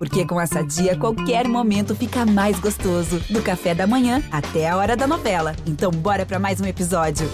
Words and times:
Porque 0.00 0.24
com 0.24 0.40
essa 0.40 0.64
dia, 0.64 0.96
qualquer 0.96 1.46
momento 1.46 1.94
fica 1.94 2.24
mais 2.24 2.58
gostoso. 2.58 3.20
Do 3.28 3.42
café 3.42 3.74
da 3.74 3.86
manhã 3.86 4.22
até 4.32 4.66
a 4.66 4.74
hora 4.74 4.96
da 4.96 5.06
novela. 5.06 5.54
Então, 5.66 5.90
bora 5.90 6.24
para 6.24 6.38
mais 6.38 6.58
um 6.58 6.64
episódio. 6.64 7.28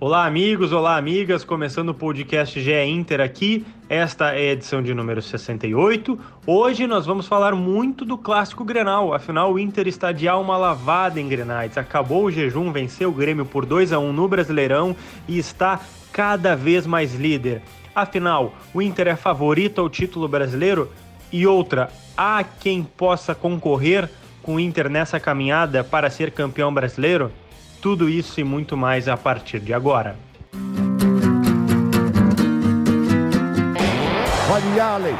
Olá, 0.00 0.26
amigos, 0.26 0.72
olá, 0.72 0.96
amigas. 0.96 1.44
Começando 1.44 1.90
o 1.90 1.94
podcast 1.94 2.60
GE 2.60 2.82
Inter 2.84 3.20
aqui. 3.20 3.64
Esta 3.88 4.34
é 4.34 4.48
a 4.48 4.52
edição 4.54 4.82
de 4.82 4.92
número 4.92 5.22
68. 5.22 6.18
Hoje 6.44 6.88
nós 6.88 7.06
vamos 7.06 7.28
falar 7.28 7.54
muito 7.54 8.04
do 8.04 8.18
clássico 8.18 8.64
Grenal. 8.64 9.14
Afinal, 9.14 9.52
o 9.52 9.58
Inter 9.58 9.86
está 9.86 10.10
de 10.10 10.26
alma 10.26 10.56
lavada 10.56 11.20
em 11.20 11.28
Grenais. 11.28 11.78
Acabou 11.78 12.24
o 12.24 12.30
jejum, 12.32 12.72
venceu 12.72 13.10
o 13.10 13.14
Grêmio 13.14 13.46
por 13.46 13.64
2 13.64 13.92
a 13.92 14.00
1 14.00 14.12
no 14.12 14.26
Brasileirão 14.26 14.96
e 15.28 15.38
está 15.38 15.78
cada 16.12 16.56
vez 16.56 16.88
mais 16.88 17.14
líder. 17.14 17.62
Afinal, 17.94 18.52
o 18.72 18.80
Inter 18.80 19.08
é 19.08 19.16
favorito 19.16 19.80
ao 19.80 19.88
título 19.88 20.28
brasileiro? 20.28 20.90
E 21.32 21.46
outra, 21.46 21.90
há 22.16 22.42
quem 22.44 22.82
possa 22.82 23.34
concorrer 23.34 24.08
com 24.42 24.56
o 24.56 24.60
Inter 24.60 24.88
nessa 24.88 25.18
caminhada 25.18 25.82
para 25.82 26.10
ser 26.10 26.30
campeão 26.30 26.72
brasileiro? 26.72 27.32
Tudo 27.80 28.08
isso 28.08 28.40
e 28.40 28.44
muito 28.44 28.76
mais 28.76 29.08
a 29.08 29.16
partir 29.16 29.60
de 29.60 29.72
agora. 29.72 30.16
Olha 34.52 34.84
Allen, 34.84 35.14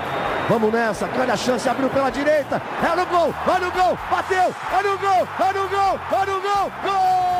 vamos 0.49 0.73
nessa, 0.73 1.07
grande 1.07 1.31
a 1.31 1.37
chance, 1.37 1.69
abriu 1.69 1.89
pela 1.89 2.11
direita, 2.11 2.61
é 2.83 2.97
no 2.97 3.07
gol, 3.07 3.35
vai 3.47 3.61
no 3.61 3.71
gol, 3.71 3.99
bateu, 4.11 4.55
é 4.73 4.83
no 4.83 4.99
gol, 4.99 5.29
é 5.39 5.53
no 5.53 5.69
gol, 5.69 6.01
é 6.13 6.27
no 6.27 6.41
gol, 6.41 6.73
gol! 6.83 7.40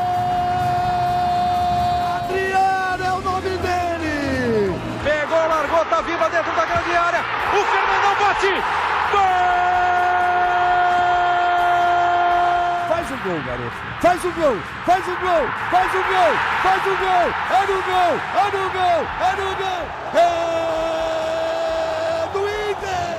viva 6.03 6.29
dentro 6.29 6.51
da 6.55 6.65
grande 6.65 6.95
área. 6.95 7.19
O 7.19 7.63
Fernandão 7.65 8.15
bate. 8.19 8.53
Gol! 9.11 9.51
Faz 12.87 13.11
o 13.11 13.17
gol, 13.17 13.41
garoto. 13.43 13.75
Faz 14.01 14.25
o 14.25 14.31
gol, 14.31 14.57
faz 14.85 15.07
o 15.07 15.15
gol, 15.19 15.47
faz 15.69 15.93
o 15.93 16.03
gol, 16.03 16.33
faz 16.63 16.85
o 16.85 16.95
gol. 16.97 17.29
É 17.51 17.65
no 17.67 17.81
gol, 17.83 18.19
é 18.35 18.45
no 18.51 18.69
gol, 18.71 19.01
é 19.21 19.35
no 19.35 19.55
gol. 19.55 19.83
É 20.13 20.25
do 22.33 22.41
Inter. 22.71 23.13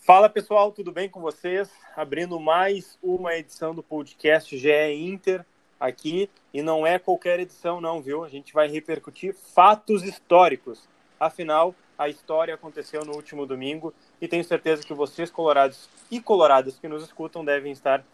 Fala 0.00 0.28
pessoal, 0.28 0.72
tudo 0.72 0.90
bem 0.92 1.08
com 1.08 1.20
vocês? 1.20 1.68
Abrindo 1.96 2.40
mais 2.40 2.98
uma 3.02 3.34
edição 3.34 3.74
do 3.74 3.82
podcast 3.82 4.56
GE 4.56 4.94
Inter 4.94 5.44
aqui 5.78 6.30
e 6.52 6.62
não 6.62 6.86
é 6.86 6.98
qualquer 6.98 7.40
edição 7.40 7.80
não, 7.80 8.02
viu? 8.02 8.24
A 8.24 8.28
gente 8.28 8.52
vai 8.52 8.68
repercutir 8.68 9.34
fatos 9.34 10.02
históricos. 10.02 10.88
Afinal, 11.18 11.74
a 11.98 12.08
história 12.08 12.54
aconteceu 12.54 13.04
no 13.04 13.14
último 13.14 13.46
domingo 13.46 13.92
e 14.20 14.26
tenho 14.26 14.42
certeza 14.42 14.82
que 14.82 14.94
vocês 14.94 15.30
colorados 15.30 15.88
e 16.10 16.20
coloradas 16.20 16.78
que 16.78 16.88
nos 16.88 17.04
escutam 17.04 17.44
devem 17.44 17.72
estar 17.72 18.04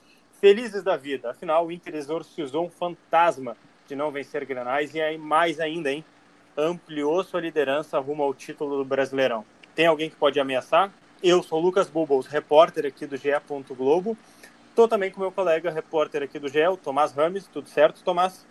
felizes 0.40 0.82
da 0.82 0.96
vida. 0.96 1.30
Afinal, 1.30 1.66
o 1.66 1.72
Inter 1.72 1.94
exorcizou 1.94 2.66
um 2.66 2.70
fantasma 2.70 3.56
de 3.86 3.94
não 3.94 4.10
vencer 4.10 4.44
Granais 4.44 4.94
e 4.94 5.00
aí 5.00 5.16
mais 5.16 5.60
ainda, 5.60 5.90
hein? 5.90 6.04
Ampliou 6.56 7.22
sua 7.22 7.40
liderança 7.40 7.98
rumo 7.98 8.22
ao 8.22 8.34
título 8.34 8.78
do 8.78 8.84
Brasileirão. 8.84 9.44
Tem 9.74 9.86
alguém 9.86 10.10
que 10.10 10.16
pode 10.16 10.40
ameaçar? 10.40 10.92
Eu 11.22 11.42
sou 11.42 11.60
Lucas 11.60 11.88
Bubbles, 11.88 12.26
repórter 12.26 12.86
aqui 12.86 13.06
do 13.06 13.16
GE. 13.16 13.30
Globo 13.70 14.16
Estou 14.77 14.86
também 14.86 15.10
com 15.10 15.22
meu 15.22 15.32
colega 15.32 15.70
repórter 15.70 16.22
aqui 16.22 16.38
do 16.38 16.50
GEL, 16.50 16.77
Tomás 16.77 17.10
Rames. 17.10 17.46
Tudo 17.46 17.66
certo, 17.66 18.05
Tomás? 18.05 18.46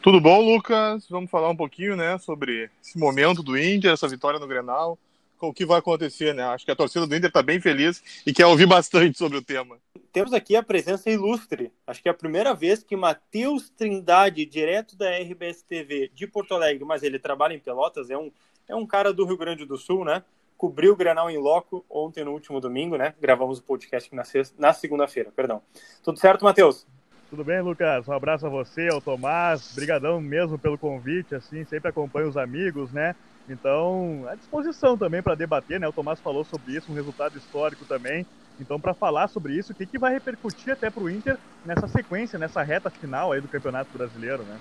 Tudo 0.00 0.20
bom, 0.20 0.40
Lucas? 0.40 1.08
Vamos 1.10 1.28
falar 1.32 1.48
um 1.48 1.56
pouquinho 1.56 1.96
né, 1.96 2.16
sobre 2.18 2.70
esse 2.80 2.96
momento 2.96 3.42
do 3.42 3.58
Inter, 3.58 3.90
essa 3.90 4.06
vitória 4.06 4.38
no 4.38 4.46
Grenal, 4.46 4.96
com 5.36 5.48
o 5.48 5.52
que 5.52 5.66
vai 5.66 5.80
acontecer, 5.80 6.32
né? 6.32 6.44
Acho 6.44 6.64
que 6.64 6.70
a 6.70 6.76
torcida 6.76 7.08
do 7.08 7.16
Inter 7.16 7.26
está 7.26 7.42
bem 7.42 7.60
feliz 7.60 8.00
e 8.24 8.32
quer 8.32 8.46
ouvir 8.46 8.66
bastante 8.66 9.18
sobre 9.18 9.36
o 9.36 9.42
tema. 9.42 9.78
Temos 10.12 10.32
aqui 10.32 10.54
a 10.54 10.62
presença 10.62 11.10
ilustre. 11.10 11.72
Acho 11.88 12.00
que 12.00 12.08
é 12.08 12.12
a 12.12 12.14
primeira 12.14 12.54
vez 12.54 12.84
que 12.84 12.94
Matheus 12.94 13.68
Trindade, 13.68 14.46
direto 14.46 14.96
da 14.96 15.10
RBS 15.10 15.62
TV 15.62 16.08
de 16.14 16.24
Porto 16.24 16.54
Alegre, 16.54 16.84
mas 16.84 17.02
ele 17.02 17.18
trabalha 17.18 17.52
em 17.52 17.58
Pelotas, 17.58 18.10
é 18.10 18.16
um, 18.16 18.30
é 18.68 18.76
um 18.76 18.86
cara 18.86 19.12
do 19.12 19.24
Rio 19.24 19.36
Grande 19.36 19.64
do 19.64 19.76
Sul, 19.76 20.04
né? 20.04 20.22
Cobriu 20.62 20.92
o 20.92 20.96
Grenal 20.96 21.28
em 21.28 21.38
loco 21.38 21.84
ontem 21.90 22.22
no 22.22 22.30
último 22.30 22.60
domingo, 22.60 22.96
né? 22.96 23.14
Gravamos 23.20 23.58
o 23.58 23.62
podcast 23.64 24.14
na, 24.14 24.22
na 24.56 24.72
segunda-feira, 24.72 25.32
perdão. 25.34 25.60
Tudo 26.04 26.20
certo, 26.20 26.44
Matheus? 26.44 26.86
Tudo 27.28 27.42
bem, 27.42 27.60
Lucas? 27.60 28.06
Um 28.06 28.12
abraço 28.12 28.46
a 28.46 28.48
você, 28.48 28.88
ao 28.88 29.00
Tomás. 29.00 29.72
Brigadão 29.74 30.20
mesmo 30.20 30.56
pelo 30.56 30.78
convite, 30.78 31.34
assim, 31.34 31.64
sempre 31.64 31.88
acompanho 31.88 32.28
os 32.28 32.36
amigos, 32.36 32.92
né? 32.92 33.16
Então, 33.48 34.24
à 34.28 34.36
disposição 34.36 34.96
também 34.96 35.20
para 35.20 35.34
debater, 35.34 35.80
né? 35.80 35.88
O 35.88 35.92
Tomás 35.92 36.20
falou 36.20 36.44
sobre 36.44 36.76
isso, 36.76 36.92
um 36.92 36.94
resultado 36.94 37.36
histórico 37.36 37.84
também. 37.84 38.24
Então, 38.60 38.78
para 38.78 38.94
falar 38.94 39.26
sobre 39.26 39.54
isso, 39.54 39.72
o 39.72 39.74
que, 39.74 39.84
que 39.84 39.98
vai 39.98 40.12
repercutir 40.12 40.74
até 40.74 40.90
para 40.90 41.02
o 41.02 41.10
Inter 41.10 41.38
nessa 41.66 41.88
sequência, 41.88 42.38
nessa 42.38 42.62
reta 42.62 42.88
final 42.88 43.32
aí 43.32 43.40
do 43.40 43.48
Campeonato 43.48 43.90
Brasileiro, 43.98 44.44
né? 44.44 44.60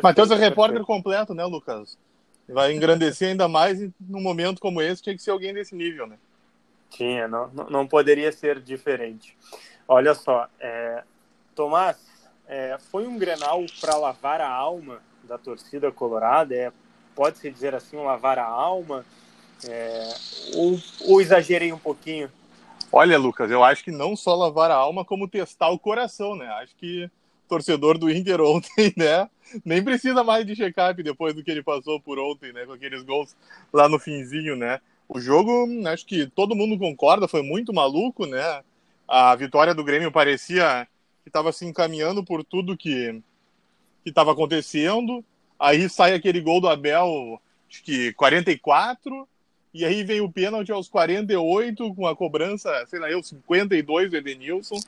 Matheus 0.00 0.30
é 0.30 0.36
repórter 0.36 0.80
completo, 0.84 1.34
né, 1.34 1.44
Lucas? 1.44 1.98
Vai 2.48 2.72
engrandecer 2.72 3.28
ainda 3.28 3.48
mais 3.48 3.80
num 4.00 4.20
momento 4.20 4.60
como 4.60 4.82
esse, 4.82 5.02
tinha 5.02 5.16
que 5.16 5.22
ser 5.22 5.30
alguém 5.30 5.54
desse 5.54 5.74
nível, 5.74 6.06
né? 6.06 6.18
Tinha, 6.90 7.26
não, 7.26 7.48
não 7.70 7.86
poderia 7.86 8.30
ser 8.30 8.60
diferente. 8.60 9.36
Olha 9.88 10.14
só, 10.14 10.46
é, 10.60 11.02
Tomás, 11.54 11.96
é, 12.46 12.76
foi 12.90 13.06
um 13.06 13.18
Grenal 13.18 13.64
para 13.80 13.96
lavar 13.96 14.40
a 14.40 14.48
alma 14.48 15.00
da 15.22 15.38
torcida 15.38 15.90
colorada? 15.90 16.54
É, 16.54 16.72
Pode-se 17.14 17.50
dizer 17.50 17.74
assim, 17.74 17.96
lavar 17.96 18.38
a 18.38 18.46
alma? 18.46 19.04
É, 19.66 20.14
ou, 20.56 20.78
ou 21.06 21.20
exagerei 21.20 21.72
um 21.72 21.78
pouquinho? 21.78 22.30
Olha, 22.90 23.18
Lucas, 23.18 23.50
eu 23.50 23.62
acho 23.62 23.82
que 23.84 23.90
não 23.90 24.16
só 24.16 24.34
lavar 24.34 24.70
a 24.70 24.74
alma, 24.74 25.04
como 25.04 25.28
testar 25.28 25.70
o 25.70 25.78
coração, 25.78 26.36
né? 26.36 26.46
Acho 26.60 26.74
que 26.76 27.10
torcedor 27.48 27.98
do 27.98 28.10
Inter 28.10 28.40
ontem, 28.40 28.92
né? 28.96 29.28
Nem 29.64 29.82
precisa 29.82 30.24
mais 30.24 30.46
de 30.46 30.56
check-up 30.56 31.02
depois 31.02 31.34
do 31.34 31.42
que 31.42 31.50
ele 31.50 31.62
passou 31.62 32.00
por 32.00 32.18
ontem, 32.18 32.52
né? 32.52 32.64
Com 32.64 32.72
aqueles 32.72 33.02
gols 33.02 33.36
lá 33.72 33.88
no 33.88 33.98
finzinho, 33.98 34.56
né? 34.56 34.80
O 35.08 35.20
jogo, 35.20 35.66
acho 35.86 36.06
que 36.06 36.26
todo 36.26 36.56
mundo 36.56 36.78
concorda, 36.78 37.28
foi 37.28 37.42
muito 37.42 37.72
maluco, 37.72 38.26
né? 38.26 38.62
A 39.06 39.34
vitória 39.36 39.74
do 39.74 39.84
Grêmio 39.84 40.10
parecia 40.10 40.88
que 41.22 41.28
estava 41.28 41.52
se 41.52 41.64
encaminhando 41.64 42.24
por 42.24 42.42
tudo 42.42 42.76
que 42.76 43.22
estava 44.04 44.32
acontecendo. 44.32 45.24
Aí 45.58 45.88
sai 45.88 46.14
aquele 46.14 46.40
gol 46.40 46.60
do 46.60 46.68
Abel, 46.68 47.40
acho 47.70 47.82
que 47.82 48.12
44, 48.14 49.28
e 49.72 49.84
aí 49.84 50.04
vem 50.04 50.20
o 50.20 50.30
pênalti 50.30 50.72
aos 50.72 50.88
48, 50.88 51.94
com 51.94 52.06
a 52.06 52.14
cobrança, 52.14 52.70
sei 52.86 52.98
lá, 52.98 53.10
eu, 53.10 53.22
52 53.22 54.10
do 54.10 54.16
Edenilson. 54.16 54.78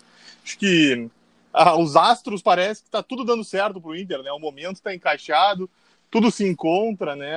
Acho 0.45 0.59
que 0.59 1.09
ah, 1.59 1.75
os 1.75 1.97
astros 1.97 2.43
parece 2.43 2.83
que 2.83 2.89
está 2.89 3.03
tudo 3.03 3.25
dando 3.25 3.43
certo 3.43 3.81
para 3.81 3.91
o 3.91 3.97
Inter, 3.97 4.23
né? 4.23 4.31
O 4.31 4.39
momento 4.39 4.77
está 4.77 4.95
encaixado, 4.95 5.71
tudo 6.11 6.31
se 6.31 6.47
encontra, 6.47 7.17
né? 7.17 7.35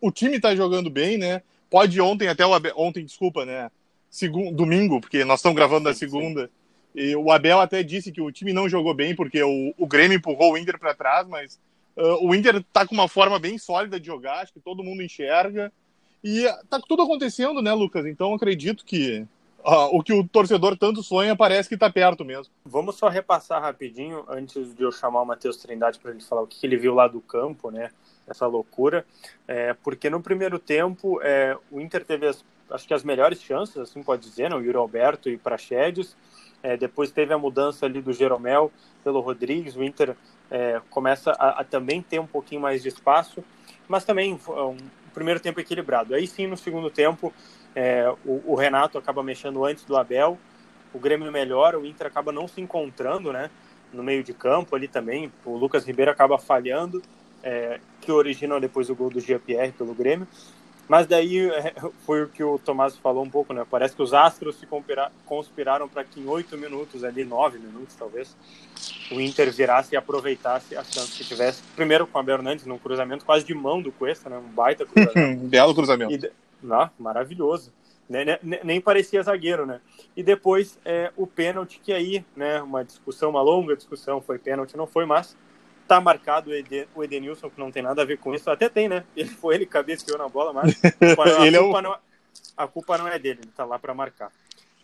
O 0.00 0.10
time 0.10 0.36
está 0.36 0.54
jogando 0.56 0.90
bem, 0.90 1.16
né? 1.16 1.42
Pode 1.70 2.00
ontem 2.00 2.26
até 2.26 2.44
o 2.44 2.52
Abel, 2.52 2.74
ontem, 2.76 3.04
desculpa, 3.04 3.46
né? 3.46 3.70
Segundo, 4.10 4.54
domingo, 4.56 5.00
porque 5.00 5.24
nós 5.24 5.38
estamos 5.38 5.56
gravando 5.56 5.88
na 5.88 5.94
segunda. 5.94 6.50
E 6.92 7.14
o 7.14 7.30
Abel 7.30 7.60
até 7.60 7.84
disse 7.84 8.10
que 8.10 8.20
o 8.20 8.32
time 8.32 8.52
não 8.52 8.68
jogou 8.68 8.92
bem 8.92 9.14
porque 9.14 9.42
o, 9.42 9.72
o 9.78 9.86
Grêmio 9.86 10.16
empurrou 10.16 10.52
o 10.52 10.58
Inter 10.58 10.78
para 10.78 10.92
trás, 10.92 11.26
mas 11.28 11.58
uh, 11.96 12.26
o 12.26 12.34
Inter 12.34 12.56
está 12.56 12.84
com 12.84 12.94
uma 12.94 13.08
forma 13.08 13.38
bem 13.38 13.56
sólida 13.58 13.98
de 13.98 14.06
jogar, 14.06 14.40
acho 14.40 14.52
que 14.52 14.60
todo 14.60 14.82
mundo 14.82 15.02
enxerga. 15.02 15.72
E 16.22 16.44
está 16.44 16.80
tudo 16.80 17.02
acontecendo, 17.02 17.62
né, 17.62 17.72
Lucas? 17.72 18.06
Então 18.06 18.34
acredito 18.34 18.84
que 18.84 19.24
Uh, 19.64 19.96
o 19.96 20.02
que 20.02 20.12
o 20.12 20.26
torcedor 20.26 20.76
tanto 20.76 21.04
sonha 21.04 21.36
parece 21.36 21.68
que 21.68 21.76
está 21.76 21.88
perto 21.88 22.24
mesmo. 22.24 22.52
Vamos 22.64 22.96
só 22.96 23.08
repassar 23.08 23.62
rapidinho, 23.62 24.24
antes 24.28 24.74
de 24.74 24.82
eu 24.82 24.90
chamar 24.90 25.22
o 25.22 25.24
Matheus 25.24 25.56
Trindade 25.56 26.00
para 26.00 26.10
ele 26.10 26.20
falar 26.20 26.42
o 26.42 26.48
que 26.48 26.66
ele 26.66 26.76
viu 26.76 26.92
lá 26.94 27.06
do 27.06 27.20
campo, 27.20 27.70
né? 27.70 27.90
Essa 28.26 28.44
loucura. 28.46 29.06
É, 29.46 29.72
porque 29.74 30.10
no 30.10 30.20
primeiro 30.20 30.58
tempo, 30.58 31.20
é, 31.22 31.56
o 31.70 31.80
Inter 31.80 32.04
teve, 32.04 32.26
as, 32.26 32.44
acho 32.70 32.88
que 32.88 32.94
as 32.94 33.04
melhores 33.04 33.40
chances, 33.40 33.76
assim 33.76 34.02
pode 34.02 34.22
dizer, 34.22 34.50
né? 34.50 34.56
O 34.56 34.60
Yuri 34.60 34.76
Alberto 34.76 35.28
e 35.28 35.38
Praxedes. 35.38 36.16
É, 36.60 36.76
depois 36.76 37.12
teve 37.12 37.32
a 37.32 37.38
mudança 37.38 37.86
ali 37.86 38.02
do 38.02 38.12
Jeromel 38.12 38.72
pelo 39.04 39.20
Rodrigues. 39.20 39.76
O 39.76 39.84
Inter 39.84 40.16
é, 40.50 40.80
começa 40.90 41.30
a, 41.32 41.60
a, 41.60 41.64
também 41.64 42.02
ter 42.02 42.18
um 42.18 42.26
pouquinho 42.26 42.60
mais 42.60 42.82
de 42.82 42.88
espaço, 42.88 43.44
mas 43.86 44.04
também 44.04 44.34
um 44.34 44.76
primeiro 45.14 45.38
tempo 45.38 45.60
equilibrado. 45.60 46.14
Aí 46.14 46.26
sim, 46.26 46.48
no 46.48 46.56
segundo 46.56 46.90
tempo, 46.90 47.32
é, 47.74 48.12
o, 48.24 48.52
o, 48.52 48.54
Renato 48.54 48.98
acaba 48.98 49.22
mexendo 49.22 49.64
antes 49.64 49.84
do 49.84 49.96
Abel, 49.96 50.38
o 50.92 50.98
Grêmio 50.98 51.30
melhora, 51.32 51.78
o 51.78 51.86
Inter 51.86 52.06
acaba 52.06 52.32
não 52.32 52.46
se 52.46 52.60
encontrando, 52.60 53.32
né? 53.32 53.50
No 53.92 54.02
meio 54.02 54.22
de 54.22 54.32
campo 54.32 54.74
ali 54.74 54.88
também, 54.88 55.32
o 55.44 55.56
Lucas 55.56 55.84
Ribeiro 55.84 56.10
acaba 56.10 56.38
falhando, 56.38 57.02
é, 57.42 57.80
que 58.00 58.12
origina 58.12 58.58
depois 58.60 58.88
o 58.88 58.94
gol 58.94 59.10
do 59.10 59.20
Jean-Pierre 59.20 59.72
pelo 59.72 59.94
Grêmio. 59.94 60.26
Mas 60.88 61.06
daí 61.06 61.48
é, 61.48 61.74
foi 62.04 62.24
o 62.24 62.28
que 62.28 62.42
o 62.42 62.58
Tomás 62.58 62.96
falou 62.96 63.24
um 63.24 63.30
pouco, 63.30 63.54
né? 63.54 63.64
Parece 63.70 63.94
que 63.94 64.02
os 64.02 64.12
Astros 64.12 64.56
se 64.56 64.66
conspiraram 65.24 65.88
para 65.88 66.04
que 66.04 66.20
em 66.20 66.28
oito 66.28 66.58
minutos, 66.58 67.04
ali 67.04 67.24
nove 67.24 67.58
minutos 67.58 67.94
talvez, 67.94 68.36
o 69.10 69.20
Inter 69.20 69.50
virasse 69.52 69.94
e 69.94 69.96
aproveitasse 69.96 70.76
a 70.76 70.84
chance 70.84 71.16
que 71.16 71.24
tivesse. 71.24 71.62
Primeiro 71.74 72.06
com 72.06 72.18
a 72.18 72.22
Bernandes 72.22 72.66
num 72.66 72.78
cruzamento 72.78 73.24
quase 73.24 73.44
de 73.44 73.54
mão 73.54 73.80
do 73.80 73.92
Cuesta, 73.92 74.28
né? 74.28 74.36
Um 74.36 74.52
baita 74.52 74.84
cruzamento. 74.86 75.44
Belo 75.46 75.74
cruzamento. 75.74 76.26
E, 76.26 76.30
não, 76.62 76.90
maravilhoso. 76.98 77.72
Nem, 78.08 78.24
nem, 78.24 78.60
nem, 78.64 78.80
parecia 78.80 79.22
zagueiro, 79.22 79.64
né? 79.64 79.80
E 80.16 80.22
depois 80.22 80.78
é, 80.84 81.12
o 81.16 81.26
pênalti, 81.26 81.80
que 81.82 81.92
aí, 81.92 82.24
né? 82.36 82.60
Uma 82.60 82.84
discussão, 82.84 83.30
uma 83.30 83.42
longa 83.42 83.76
discussão, 83.76 84.20
foi 84.20 84.38
pênalti, 84.38 84.76
não 84.76 84.86
foi, 84.86 85.06
mas 85.06 85.36
tá 85.86 86.00
marcado 86.00 86.50
o, 86.50 86.54
Eden, 86.54 86.86
o 86.94 87.02
Edenilson, 87.02 87.50
que 87.50 87.60
não 87.60 87.70
tem 87.70 87.82
nada 87.82 88.02
a 88.02 88.04
ver 88.04 88.18
com 88.18 88.34
isso. 88.34 88.50
Até 88.50 88.68
tem, 88.68 88.88
né? 88.88 89.04
Ele 89.16 89.30
foi 89.30 89.54
ele 89.54 89.66
que 89.66 89.72
cabeceou 89.72 90.18
na 90.18 90.28
bola, 90.28 90.52
mas 90.52 90.78
a, 90.84 90.92
culpa, 90.92 91.24
a, 91.24 91.36
culpa 91.36 91.56
é 91.56 91.60
o... 91.60 91.82
não, 91.82 91.96
a 92.56 92.66
culpa 92.66 92.98
não 92.98 93.08
é 93.08 93.18
dele, 93.18 93.40
ele 93.42 93.52
tá 93.52 93.64
lá 93.64 93.78
para 93.78 93.94
marcar. 93.94 94.30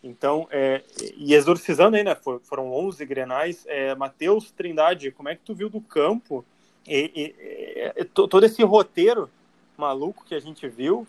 Então, 0.03 0.47
é, 0.51 0.83
e 1.17 1.35
exorcizando 1.35 1.97
aí, 1.97 2.05
né? 2.05 2.17
Foram 2.45 2.73
11 2.73 3.05
grenais. 3.05 3.65
É, 3.67 3.95
Matheus 3.95 4.51
Trindade, 4.51 5.11
como 5.11 5.29
é 5.29 5.35
que 5.35 5.43
tu 5.43 5.55
viu 5.55 5.69
do 5.69 5.81
campo 5.81 6.45
e, 6.87 7.13
e, 7.15 8.01
e, 8.01 8.05
todo 8.05 8.45
esse 8.45 8.63
roteiro 8.63 9.29
maluco 9.77 10.25
que 10.25 10.35
a 10.35 10.41
gente 10.41 10.67
viu 10.69 11.07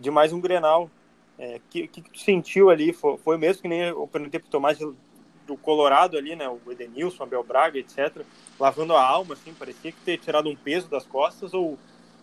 de 0.00 0.10
mais 0.10 0.32
um 0.32 0.40
grenal? 0.40 0.90
É, 1.38 1.60
que, 1.70 1.86
que 1.86 2.02
tu 2.02 2.18
sentiu 2.18 2.70
ali? 2.70 2.92
Foi, 2.92 3.16
foi 3.18 3.38
mesmo 3.38 3.62
que 3.62 3.68
nem 3.68 3.82
eu 3.82 4.06
perguntei 4.06 4.40
pro 4.40 4.50
Tomás 4.50 4.78
do 4.78 5.56
Colorado 5.56 6.16
ali, 6.16 6.34
né? 6.34 6.48
O 6.48 6.60
Edenilson, 6.70 7.22
Abel 7.22 7.44
Braga, 7.44 7.78
etc. 7.78 8.24
Lavando 8.58 8.94
a 8.94 9.02
alma, 9.02 9.34
assim, 9.34 9.52
parecia 9.54 9.92
que 9.92 10.00
ter 10.00 10.18
tirado 10.18 10.48
um 10.48 10.56
peso 10.56 10.88
das 10.88 11.04
costas 11.04 11.54
ou 11.54 11.78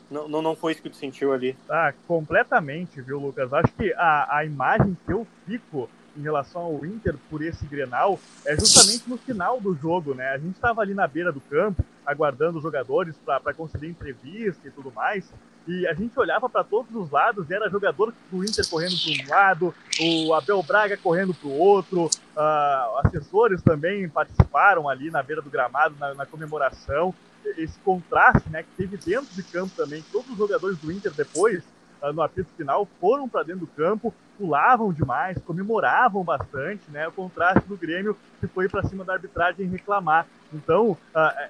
não, 0.09 0.27
não, 0.27 0.41
não 0.41 0.55
foi 0.55 0.71
isso 0.71 0.81
que 0.81 0.89
tu 0.89 0.95
sentiu 0.95 1.33
ali? 1.33 1.55
Ah, 1.69 1.93
completamente, 2.07 3.01
viu, 3.01 3.19
Lucas? 3.19 3.53
Acho 3.53 3.73
que 3.73 3.93
a, 3.93 4.37
a 4.37 4.45
imagem 4.45 4.97
que 5.05 5.11
eu 5.11 5.27
fico 5.45 5.89
em 6.15 6.21
relação 6.21 6.61
ao 6.61 6.85
Inter 6.85 7.15
por 7.29 7.43
esse 7.43 7.65
Grenal 7.65 8.19
é 8.45 8.55
justamente 8.57 9.07
no 9.07 9.17
final 9.17 9.59
do 9.59 9.75
jogo, 9.75 10.13
né? 10.13 10.29
A 10.29 10.37
gente 10.37 10.55
estava 10.55 10.81
ali 10.81 10.93
na 10.93 11.07
beira 11.07 11.31
do 11.31 11.41
campo, 11.41 11.83
aguardando 12.07 12.57
os 12.57 12.63
jogadores 12.63 13.15
para 13.25 13.53
conceder 13.53 13.89
entrevista 13.89 14.65
e 14.65 14.71
tudo 14.71 14.89
mais, 14.91 15.29
e 15.67 15.85
a 15.85 15.93
gente 15.93 16.17
olhava 16.17 16.47
para 16.47 16.63
todos 16.63 16.95
os 16.95 17.11
lados 17.11 17.49
e 17.49 17.53
era 17.53 17.69
jogador 17.69 18.13
do 18.31 18.43
Inter 18.43 18.67
correndo 18.69 18.95
para 18.97 19.25
um 19.25 19.29
lado, 19.29 19.75
o 19.99 20.33
Abel 20.33 20.63
Braga 20.63 20.95
correndo 20.95 21.33
para 21.33 21.49
o 21.49 21.57
outro, 21.59 22.05
uh, 22.05 22.99
assessores 23.05 23.61
também 23.61 24.07
participaram 24.07 24.87
ali 24.87 25.11
na 25.11 25.21
beira 25.21 25.41
do 25.41 25.49
gramado, 25.49 25.95
na, 25.99 26.13
na 26.13 26.25
comemoração. 26.25 27.13
Esse 27.57 27.77
contraste 27.79 28.49
né, 28.49 28.63
que 28.63 28.69
teve 28.77 28.95
dentro 28.95 29.33
de 29.35 29.43
campo 29.43 29.73
também, 29.75 30.01
todos 30.09 30.31
os 30.31 30.37
jogadores 30.37 30.77
do 30.77 30.89
Inter 30.89 31.11
depois 31.11 31.61
uh, 32.01 32.13
no 32.13 32.21
apito 32.21 32.49
final, 32.55 32.87
foram 33.01 33.27
para 33.27 33.43
dentro 33.43 33.61
do 33.61 33.67
campo, 33.67 34.13
pulavam 34.37 34.93
demais, 34.93 35.37
comemoravam 35.45 36.23
bastante, 36.23 36.89
né? 36.91 37.07
O 37.07 37.11
contraste 37.11 37.67
do 37.67 37.75
Grêmio 37.75 38.15
que 38.39 38.47
foi 38.47 38.69
para 38.69 38.83
cima 38.83 39.03
da 39.03 39.13
arbitragem 39.13 39.67
reclamar. 39.67 40.27
Então, 40.53 40.91
uh, 40.91 40.97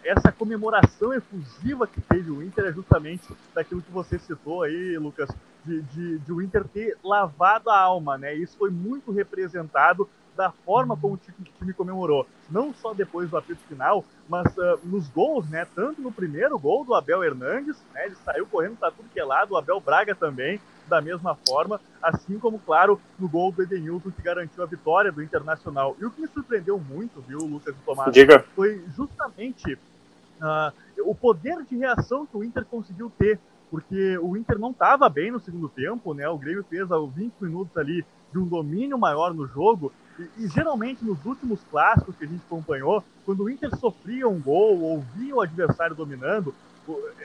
essa 0.04 0.32
comemoração 0.32 1.14
efusiva 1.14 1.86
que 1.86 2.02
teve 2.02 2.32
o 2.32 2.42
Inter 2.42 2.66
é 2.66 2.74
justamente 2.74 3.24
daquilo 3.54 3.82
que 3.82 3.92
você 3.92 4.18
citou 4.18 4.64
aí, 4.64 4.98
Lucas, 4.98 5.30
de, 5.64 5.82
de, 5.82 6.20
de 6.20 6.32
o 6.32 6.42
Inter 6.42 6.64
ter 6.66 6.98
lavado 7.04 7.70
a 7.70 7.80
alma, 7.80 8.18
né? 8.18 8.34
Isso 8.34 8.58
foi 8.58 8.72
muito 8.72 9.12
representado 9.12 10.10
da 10.36 10.52
forma 10.52 10.96
como 10.96 11.16
o 11.16 11.18
time 11.18 11.74
comemorou. 11.74 12.28
Não 12.50 12.74
só 12.74 12.94
depois 12.94 13.30
do 13.30 13.38
apito 13.38 13.60
final, 13.68 14.06
mas 14.30 14.46
uh, 14.56 14.80
nos 14.84 15.08
gols, 15.10 15.50
né? 15.50 15.68
Tanto 15.76 16.02
no 16.02 16.12
primeiro 16.12 16.58
gol 16.58 16.86
do 16.86 16.94
Abel 16.94 17.24
Hernandes, 17.24 17.76
né? 17.94 18.06
Ele 18.06 18.16
saiu 18.24 18.46
correndo 18.46 18.78
para 18.78 18.92
tudo 18.92 19.10
que 19.10 19.20
é 19.20 19.24
lado, 19.24 19.54
o 19.54 19.58
Abel 19.58 19.80
Braga 19.80 20.16
também, 20.16 20.62
da 20.88 21.02
mesma 21.02 21.36
forma, 21.48 21.80
assim 22.02 22.40
como, 22.40 22.60
claro, 22.60 23.00
no 23.20 23.28
gol 23.28 23.52
do 23.52 23.64
Edenilson, 23.64 24.12
que 24.12 24.22
garantiu 24.22 24.64
a 24.64 24.66
vitória 24.66 25.12
do 25.12 25.22
Internacional. 25.22 25.96
E 26.00 26.06
o 26.06 26.12
que 26.12 26.22
me 26.22 26.28
surpreendeu 26.28 26.80
muito, 26.80 27.22
viu, 27.28 27.40
Lucas 27.40 27.76
e 27.76 27.86
Tomás, 27.86 28.14
Diga. 28.14 28.46
foi 28.56 28.84
justamente 28.96 29.74
uh, 29.74 30.72
o 31.02 31.14
poder 31.14 31.64
de 31.64 31.78
reação 31.78 32.26
que 32.26 32.38
o 32.38 32.44
Inter 32.44 32.66
conseguiu 32.66 33.12
ter 33.18 33.40
porque 33.70 34.18
o 34.20 34.38
Inter 34.38 34.58
não 34.58 34.72
estava 34.72 35.10
bem 35.10 35.32
no 35.32 35.40
segundo 35.40 35.68
tempo, 35.70 36.14
né? 36.14 36.28
O 36.30 36.38
Grêmio 36.38 36.64
fez 36.70 36.88
20 36.88 37.34
minutos 37.42 37.76
ali 37.78 38.06
de 38.32 38.40
um 38.40 38.46
domínio 38.46 38.98
maior 38.98 39.34
no 39.34 39.48
jogo 39.48 39.92
e, 40.20 40.46
e, 40.46 40.48
geralmente 40.48 41.04
nos 41.04 41.24
últimos 41.26 41.60
clássicos 41.70 42.16
que 42.16 42.26
a 42.26 42.28
gente 42.28 42.44
acompanhou, 42.46 43.04
quando 43.26 43.44
o 43.44 43.50
Inter 43.50 43.76
sofria 43.78 44.28
um 44.28 44.40
gol 44.40 44.80
ou 44.82 45.02
via 45.16 45.36
o 45.36 45.42
adversário 45.42 45.96
dominando, 45.96 46.54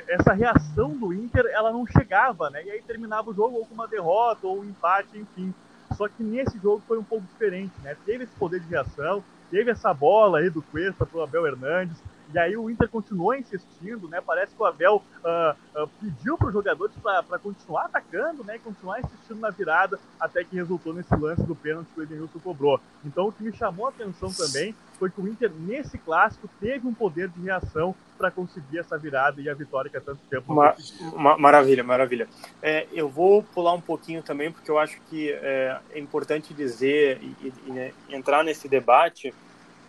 essa 0.09 0.33
reação 0.33 0.91
do 0.97 1.13
Inter 1.13 1.47
ela 1.47 1.73
não 1.73 1.87
chegava, 1.87 2.51
né? 2.51 2.65
E 2.65 2.71
aí 2.71 2.83
terminava 2.83 3.31
o 3.31 3.35
jogo 3.35 3.59
ou 3.59 3.67
com 3.67 3.75
uma 3.75 3.87
derrota 3.87 4.47
ou 4.47 4.61
um 4.61 4.65
empate, 4.65 5.19
enfim. 5.19 5.55
Só 5.97 6.09
que 6.09 6.23
nesse 6.23 6.59
jogo 6.59 6.83
foi 6.87 6.99
um 6.99 7.05
pouco 7.05 7.25
diferente, 7.27 7.73
né? 7.83 7.97
Teve 8.05 8.25
esse 8.25 8.35
poder 8.35 8.61
de 8.61 8.69
reação, 8.69 9.23
teve 9.51 9.71
essa 9.71 9.95
bola 9.95 10.39
aí 10.39 10.51
do 10.51 10.63
Cuesta 10.63 11.07
pro 11.07 11.23
Abel 11.23 11.47
Hernandes, 11.47 11.97
e 12.33 12.39
aí 12.39 12.57
o 12.57 12.71
Inter 12.71 12.89
continuou 12.89 13.35
insistindo, 13.35 14.09
né? 14.09 14.21
Parece 14.25 14.55
que 14.55 14.63
o 14.63 14.65
Abel 14.65 15.03
uh, 15.25 15.83
uh, 15.83 15.89
pediu 16.01 16.37
para 16.39 16.49
os 16.49 16.53
jogadores 16.53 16.95
para 17.03 17.39
continuar 17.39 17.87
atacando, 17.87 18.43
né? 18.45 18.57
E 18.57 18.59
continuar 18.59 19.01
insistindo 19.01 19.41
na 19.41 19.51
virada, 19.51 19.99
até 20.19 20.43
que 20.45 20.57
resultou 20.57 20.95
nesse 20.95 21.15
lance 21.15 21.43
do 21.43 21.55
pênalti 21.55 21.89
que 21.95 22.01
o 22.01 22.03
Edenilson 22.03 22.39
cobrou. 22.39 22.81
Então 23.05 23.29
o 23.29 23.33
que 23.33 23.43
me 23.43 23.53
chamou 23.53 23.87
a 23.87 23.91
atenção 23.91 24.33
também 24.33 24.75
foi 24.99 25.11
que 25.11 25.21
o 25.21 25.29
Inter, 25.29 25.51
nesse 25.53 25.99
clássico, 25.99 26.49
teve 26.61 26.87
um 26.87 26.95
poder 26.95 27.29
de 27.29 27.41
reação 27.41 27.95
para 28.17 28.31
conseguir 28.31 28.79
essa 28.79 28.97
virada 28.97 29.41
e 29.41 29.49
a 29.49 29.55
vitória 29.55 29.91
que 29.91 29.97
há 29.97 30.01
tanto 30.01 30.21
tempo 30.31 30.55
Ma 30.55 30.77
ma 31.17 31.37
Maravilha, 31.37 31.83
maravilha. 31.83 32.29
É, 32.63 32.87
eu 32.93 33.09
vou 33.09 33.43
pular 33.43 33.73
um 33.73 33.81
pouquinho 33.81 34.23
também, 34.23 34.53
porque 34.53 34.71
eu 34.71 34.79
acho 34.79 35.01
que 35.11 35.31
é, 35.33 35.79
é 35.91 35.99
importante 35.99 36.55
dizer 36.55 37.19
e, 37.21 37.53
e 37.67 37.71
né, 37.73 37.93
entrar 38.09 38.45
nesse 38.45 38.69
debate, 38.69 39.35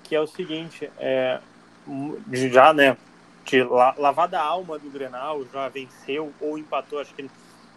que 0.03 0.15
é 0.15 0.19
o 0.19 0.25
seguinte, 0.25 0.89
é, 0.97 1.39
já, 2.51 2.73
né, 2.73 2.97
de 3.45 3.63
lavada 3.63 4.39
a 4.39 4.43
alma 4.43 4.79
do 4.79 4.89
Grenal, 4.89 5.45
já 5.51 5.67
venceu 5.69 6.33
ou 6.39 6.57
empatou, 6.57 6.99
acho 6.99 7.13
que 7.13 7.29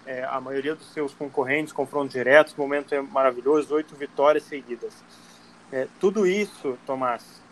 é, 0.06 0.24
a 0.24 0.40
maioria 0.40 0.74
dos 0.74 0.86
seus 0.92 1.12
concorrentes, 1.12 1.72
confrontos 1.72 2.12
diretos, 2.12 2.54
o 2.56 2.60
momento 2.60 2.94
é 2.94 3.00
maravilhoso, 3.00 3.74
oito 3.74 3.94
vitórias 3.96 4.44
seguidas. 4.44 4.94
É, 5.72 5.88
tudo 5.98 6.26
isso, 6.26 6.78
Tomás, 6.86 7.42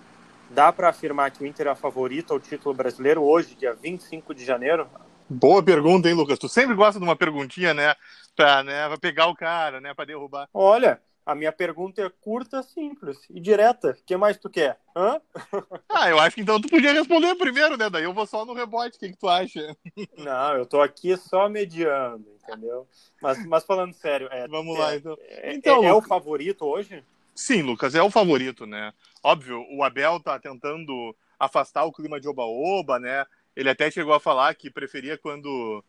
dá 0.51 0.73
para 0.73 0.89
afirmar 0.89 1.33
que 1.33 1.43
o 1.43 1.47
Inter 1.47 1.67
é 1.67 1.75
favorito 1.75 2.33
ao 2.33 2.39
título 2.39 2.75
brasileiro 2.75 3.23
hoje, 3.23 3.57
dia 3.57 3.75
25 3.75 4.33
de 4.33 4.45
janeiro? 4.45 4.87
Boa 5.29 5.62
pergunta, 5.62 6.09
hein, 6.09 6.15
Lucas? 6.15 6.39
Tu 6.39 6.49
sempre 6.49 6.75
gosta 6.77 7.00
de 7.00 7.05
uma 7.05 7.17
perguntinha, 7.17 7.75
né, 7.75 7.95
para 8.37 8.62
né, 8.62 8.87
pra 8.87 8.99
pegar 8.99 9.27
o 9.27 9.35
cara, 9.35 9.81
né, 9.81 9.93
para 9.93 10.05
derrubar. 10.05 10.49
Olha, 10.55 11.00
a 11.26 11.35
minha 11.35 11.53
pergunta 11.53 12.03
é 12.03 12.11
curta, 12.21 12.62
simples 12.62 13.19
e 13.31 13.41
direta. 13.41 13.91
O 13.91 14.05
que 14.05 14.17
mais 14.17 14.37
tu 14.37 14.50
quer? 14.50 14.79
Hã? 14.94 15.21
Ah, 15.88 16.11
eu 16.11 16.19
acho 16.19 16.35
que 16.35 16.43
então 16.43 16.61
tu 16.61 16.69
podia 16.69 16.93
responder 16.93 17.35
primeiro, 17.37 17.76
né? 17.76 17.88
Daí 17.88 18.03
eu 18.03 18.12
vou 18.12 18.26
só 18.26 18.44
no 18.44 18.53
rebote. 18.53 18.97
O 18.97 19.00
que, 19.00 19.11
que 19.11 19.17
tu 19.17 19.29
acha? 19.29 19.76
Não, 20.19 20.56
eu 20.56 20.67
tô 20.67 20.82
aqui 20.82 21.17
só 21.17 21.49
mediando, 21.49 22.26
entendeu? 22.43 22.87
Mas, 23.23 23.47
mas 23.47 23.65
falando 23.65 23.94
sério, 23.94 24.29
é, 24.31 24.49
vamos 24.49 24.76
é, 24.76 24.79
lá 24.79 24.97
então. 24.97 25.17
É, 25.21 25.54
então 25.54 25.85
é, 25.85 25.87
é 25.87 25.93
o 25.95 26.02
favorito 26.02 26.66
hoje? 26.66 27.02
Sim, 27.35 27.62
Lucas, 27.62 27.95
é 27.95 28.02
o 28.02 28.11
favorito, 28.11 28.66
né? 28.66 28.93
Óbvio, 29.23 29.64
o 29.71 29.83
Abel 29.83 30.21
tá 30.21 30.38
tentando 30.38 31.14
afastar 31.38 31.85
o 31.85 31.93
clima 31.93 32.21
de 32.21 32.28
oba-oba, 32.28 32.99
né? 32.99 33.25
Ele 33.57 33.71
até 33.71 33.90
chegou 33.90 34.12
a 34.12 34.21
falar 34.21 34.54
que 34.54 34.71
preferia 34.71 35.16
quando, 35.16 35.83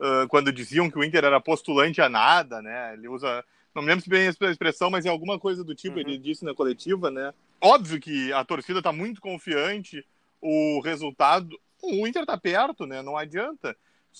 uh, 0.00 0.26
quando 0.28 0.52
diziam 0.52 0.90
que 0.90 0.98
o 0.98 1.04
Inter 1.04 1.24
era 1.24 1.40
postulante 1.40 2.00
a 2.00 2.08
nada, 2.08 2.62
né? 2.62 2.94
Ele 2.94 3.08
usa 3.08 3.44
não 3.80 3.86
me 3.86 3.88
lembro 3.88 4.04
se 4.04 4.10
bem 4.10 4.28
a 4.28 4.50
expressão, 4.50 4.90
mas 4.90 5.06
é 5.06 5.08
alguma 5.08 5.38
coisa 5.38 5.64
do 5.64 5.74
tipo, 5.74 5.94
uhum. 5.96 6.00
ele 6.00 6.18
disse 6.18 6.44
na 6.44 6.54
coletiva, 6.54 7.10
né? 7.10 7.32
Óbvio 7.60 8.00
que 8.00 8.32
a 8.32 8.44
torcida 8.44 8.78
está 8.78 8.92
muito 8.92 9.20
confiante, 9.20 10.04
o 10.40 10.80
resultado. 10.80 11.58
O 11.82 12.06
Inter 12.06 12.22
está 12.22 12.36
perto, 12.36 12.86
né? 12.86 13.02
Não 13.02 13.16
adianta. 13.16 13.76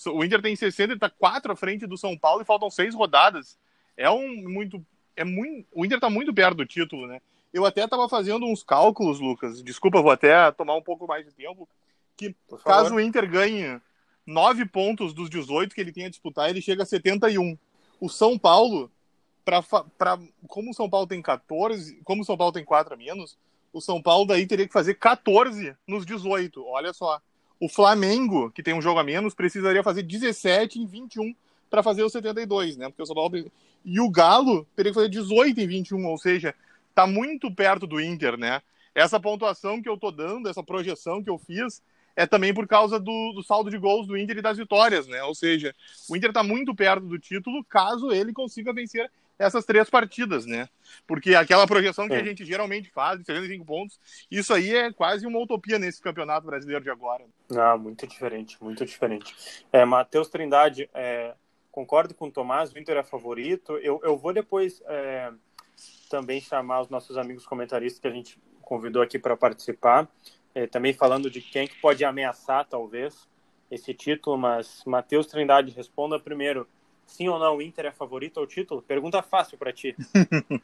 O 0.07 0.23
Inter 0.23 0.41
tem 0.41 0.55
60, 0.55 0.83
ele 0.83 0.93
está 0.93 1.09
4 1.09 1.51
à 1.51 1.55
frente 1.55 1.85
do 1.85 1.97
São 1.97 2.17
Paulo 2.17 2.41
e 2.41 2.45
faltam 2.45 2.69
seis 2.69 2.95
rodadas. 2.95 3.57
É 3.95 4.09
um 4.09 4.27
muito. 4.49 4.83
É 5.15 5.23
muito 5.23 5.67
o 5.73 5.85
Inter 5.85 5.97
está 5.97 6.09
muito 6.09 6.33
perto 6.33 6.57
do 6.57 6.65
título, 6.65 7.05
né? 7.05 7.21
Eu 7.53 7.65
até 7.65 7.83
estava 7.83 8.07
fazendo 8.07 8.45
uns 8.45 8.63
cálculos, 8.63 9.19
Lucas. 9.19 9.61
Desculpa, 9.61 10.01
vou 10.01 10.11
até 10.11 10.49
tomar 10.51 10.75
um 10.75 10.81
pouco 10.81 11.05
mais 11.05 11.25
de 11.25 11.33
tempo. 11.33 11.67
Que 12.15 12.35
caso 12.63 12.95
o 12.95 12.99
Inter 12.99 13.29
ganhe 13.29 13.81
9 14.25 14.65
pontos 14.67 15.13
dos 15.13 15.29
18 15.29 15.75
que 15.75 15.81
ele 15.81 15.91
tem 15.91 16.05
a 16.05 16.09
disputar, 16.09 16.49
ele 16.49 16.61
chega 16.61 16.83
a 16.83 16.85
71. 16.85 17.57
O 17.99 18.07
São 18.07 18.37
Paulo 18.39 18.89
para 19.43 20.19
como 20.47 20.71
o 20.71 20.73
São 20.73 20.89
Paulo 20.89 21.07
tem 21.07 21.21
14, 21.21 21.99
como 22.03 22.21
o 22.21 22.25
São 22.25 22.37
Paulo 22.37 22.53
tem 22.53 22.63
4 22.63 22.93
a 22.93 22.97
menos, 22.97 23.37
o 23.73 23.81
São 23.81 24.01
Paulo 24.01 24.25
daí 24.25 24.45
teria 24.45 24.67
que 24.67 24.73
fazer 24.73 24.95
14 24.95 25.75
nos 25.87 26.05
18. 26.05 26.63
Olha 26.65 26.93
só. 26.93 27.19
O 27.59 27.69
Flamengo, 27.69 28.51
que 28.51 28.63
tem 28.63 28.73
um 28.73 28.81
jogo 28.81 28.99
a 28.99 29.03
menos, 29.03 29.35
precisaria 29.35 29.83
fazer 29.83 30.03
17 30.03 30.79
em 30.79 30.85
21 30.85 31.35
para 31.69 31.83
fazer 31.83 32.03
os 32.03 32.11
72, 32.11 32.75
né? 32.75 32.89
Porque 32.89 33.03
o 33.03 33.05
São 33.05 33.15
Paulo 33.15 33.51
e 33.85 33.99
o 33.99 34.09
Galo 34.09 34.67
teria 34.75 34.91
que 34.91 34.95
fazer 34.95 35.09
18 35.09 35.59
em 35.59 35.67
21, 35.67 36.05
ou 36.05 36.17
seja, 36.17 36.55
tá 36.93 37.07
muito 37.07 37.53
perto 37.53 37.87
do 37.87 38.01
Inter, 38.01 38.37
né? 38.37 38.61
Essa 38.93 39.19
pontuação 39.19 39.81
que 39.81 39.87
eu 39.87 39.97
tô 39.97 40.11
dando, 40.11 40.49
essa 40.49 40.63
projeção 40.63 41.23
que 41.23 41.29
eu 41.29 41.37
fiz, 41.37 41.81
é 42.15 42.25
também 42.25 42.53
por 42.53 42.67
causa 42.67 42.99
do, 42.99 43.31
do, 43.33 43.41
saldo 43.41 43.69
de 43.69 43.77
gols 43.77 44.05
do 44.05 44.17
Inter 44.17 44.37
e 44.37 44.41
das 44.41 44.57
vitórias, 44.57 45.07
né? 45.07 45.23
Ou 45.23 45.33
seja, 45.33 45.73
o 46.09 46.15
Inter 46.15 46.29
está 46.29 46.43
muito 46.43 46.75
perto 46.75 47.05
do 47.05 47.17
título 47.17 47.63
caso 47.63 48.11
ele 48.11 48.33
consiga 48.33 48.73
vencer 48.73 49.09
essas 49.41 49.65
três 49.65 49.89
partidas, 49.89 50.45
né? 50.45 50.69
Porque 51.07 51.33
aquela 51.35 51.65
projeção 51.65 52.07
que 52.07 52.13
a 52.13 52.23
gente 52.23 52.45
geralmente 52.45 52.89
faz 52.91 53.19
de 53.19 53.25
75 53.25 53.65
pontos, 53.65 53.99
isso 54.29 54.53
aí 54.53 54.75
é 54.75 54.93
quase 54.93 55.25
uma 55.25 55.39
utopia 55.39 55.79
nesse 55.79 56.01
campeonato 56.01 56.45
brasileiro 56.45 56.83
de 56.83 56.89
agora. 56.89 57.25
Ah, 57.55 57.77
muito 57.77 58.05
diferente, 58.05 58.57
muito 58.61 58.85
diferente. 58.85 59.35
É, 59.73 59.83
Matheus 59.83 60.29
Trindade, 60.29 60.89
é, 60.93 61.33
concordo 61.71 62.13
com 62.13 62.27
o 62.27 62.31
Tomás, 62.31 62.71
o 62.71 62.77
Inter 62.77 62.97
é 62.97 63.03
favorito. 63.03 63.77
Eu, 63.77 63.99
eu 64.03 64.15
vou 64.17 64.31
depois 64.31 64.81
é, 64.85 65.31
também 66.09 66.39
chamar 66.39 66.81
os 66.81 66.89
nossos 66.89 67.17
amigos 67.17 67.45
comentaristas 67.45 67.99
que 67.99 68.07
a 68.07 68.11
gente 68.11 68.39
convidou 68.61 69.01
aqui 69.01 69.17
para 69.17 69.35
participar, 69.35 70.07
é, 70.53 70.67
também 70.67 70.93
falando 70.93 71.29
de 71.29 71.41
quem 71.41 71.67
que 71.67 71.79
pode 71.81 72.05
ameaçar, 72.05 72.65
talvez, 72.65 73.27
esse 73.71 73.93
título, 73.93 74.37
mas 74.37 74.83
Matheus 74.85 75.27
Trindade, 75.27 75.71
responda 75.71 76.19
primeiro 76.19 76.67
sim 77.11 77.27
ou 77.27 77.37
não 77.37 77.57
o 77.57 77.61
Inter 77.61 77.85
é 77.85 77.91
favorito 77.91 78.39
ao 78.39 78.47
título? 78.47 78.81
Pergunta 78.81 79.21
fácil 79.21 79.57
para 79.57 79.71
ti. 79.71 79.95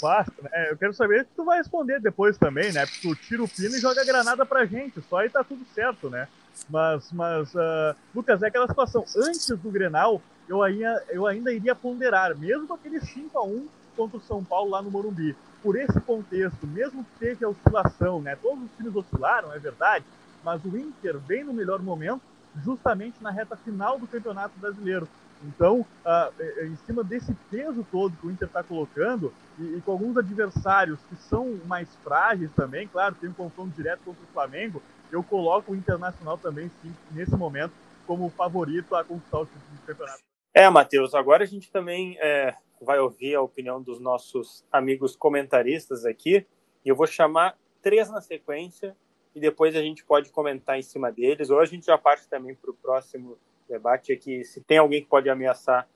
Fácil, 0.00 0.44
né? 0.44 0.70
Eu 0.70 0.76
quero 0.76 0.94
saber 0.94 1.24
se 1.24 1.30
tu 1.34 1.44
vai 1.44 1.58
responder 1.58 2.00
depois 2.00 2.38
também, 2.38 2.72
né? 2.72 2.86
Porque 2.86 3.08
tu 3.08 3.16
tira 3.16 3.42
o 3.42 3.48
pino 3.48 3.74
e 3.74 3.80
joga 3.80 4.04
granada 4.04 4.46
pra 4.46 4.64
gente, 4.64 5.02
só 5.02 5.18
aí 5.18 5.28
tá 5.28 5.42
tudo 5.42 5.64
certo, 5.74 6.08
né? 6.08 6.28
Mas, 6.70 7.10
mas 7.10 7.52
uh, 7.52 7.96
Lucas, 8.14 8.40
é 8.42 8.46
aquela 8.46 8.68
situação. 8.68 9.04
Antes 9.16 9.48
do 9.48 9.70
Grenal, 9.70 10.22
eu 10.48 10.62
ainda, 10.62 11.04
eu 11.08 11.26
ainda 11.26 11.52
iria 11.52 11.74
ponderar, 11.74 12.36
mesmo 12.36 12.72
aquele 12.72 13.00
5 13.00 13.36
a 13.36 13.44
1 13.44 13.68
contra 13.96 14.18
o 14.18 14.22
São 14.22 14.44
Paulo 14.44 14.70
lá 14.70 14.80
no 14.80 14.90
Morumbi. 14.90 15.36
Por 15.62 15.76
esse 15.76 16.00
contexto, 16.00 16.64
mesmo 16.64 17.04
que 17.04 17.18
teve 17.18 17.44
a 17.44 17.48
oscilação, 17.48 18.22
né? 18.22 18.36
Todos 18.36 18.64
os 18.64 18.70
times 18.76 18.94
oscilaram, 18.94 19.52
é 19.52 19.58
verdade, 19.58 20.04
mas 20.44 20.64
o 20.64 20.78
Inter 20.78 21.18
vem 21.18 21.42
no 21.42 21.52
melhor 21.52 21.82
momento, 21.82 22.22
justamente 22.64 23.20
na 23.20 23.30
reta 23.30 23.56
final 23.56 23.98
do 23.98 24.06
Campeonato 24.06 24.56
Brasileiro. 24.60 25.08
Então, 25.44 25.80
uh, 25.80 26.64
em 26.64 26.76
cima 26.84 27.04
desse 27.04 27.32
peso 27.50 27.86
todo 27.90 28.16
que 28.16 28.26
o 28.26 28.30
Inter 28.30 28.48
está 28.48 28.62
colocando, 28.62 29.32
e, 29.58 29.76
e, 29.76 29.80
com 29.80 29.92
alguns 29.92 30.16
adversários 30.16 30.98
que 31.08 31.16
são 31.16 31.58
mais 31.66 31.88
frágeis 32.02 32.50
também, 32.54 32.88
claro, 32.88 33.14
tem 33.14 33.30
um 33.30 33.34
confronto 33.34 33.74
direto 33.74 34.00
contra 34.04 34.22
o 34.22 34.32
Flamengo, 34.32 34.82
eu 35.10 35.22
coloco 35.22 35.72
o 35.72 35.76
Internacional 35.76 36.36
também, 36.38 36.70
sim, 36.82 36.94
nesse 37.12 37.36
momento, 37.36 37.72
como 38.06 38.28
favorito 38.30 38.94
a 38.94 39.04
conquistar 39.04 39.40
o 39.40 39.46
título 39.46 39.64
do 39.72 39.86
campeonato. 39.86 40.18
É, 40.54 40.68
Matheus, 40.68 41.14
agora 41.14 41.44
a 41.44 41.46
gente 41.46 41.70
também 41.70 42.18
é, 42.20 42.54
vai 42.80 42.98
ouvir 42.98 43.34
a 43.34 43.40
opinião 43.40 43.80
dos 43.80 44.00
nossos 44.00 44.64
amigos 44.72 45.14
comentaristas 45.14 46.04
aqui, 46.04 46.46
e 46.84 46.88
eu 46.88 46.96
vou 46.96 47.06
chamar 47.06 47.56
três 47.80 48.10
na 48.10 48.20
sequência, 48.20 48.96
e 49.34 49.40
depois 49.40 49.76
a 49.76 49.82
gente 49.82 50.04
pode 50.04 50.30
comentar 50.30 50.78
em 50.78 50.82
cima 50.82 51.12
deles, 51.12 51.48
ou 51.48 51.60
a 51.60 51.64
gente 51.64 51.86
já 51.86 51.96
parte 51.96 52.28
também 52.28 52.54
para 52.54 52.70
o 52.70 52.74
próximo 52.74 53.38
debate 53.68 54.12
é 54.12 54.16
que 54.16 54.44
se 54.44 54.60
tem 54.60 54.78
alguém 54.78 55.02
que 55.02 55.08
pode 55.08 55.28
ameaçar 55.28 55.88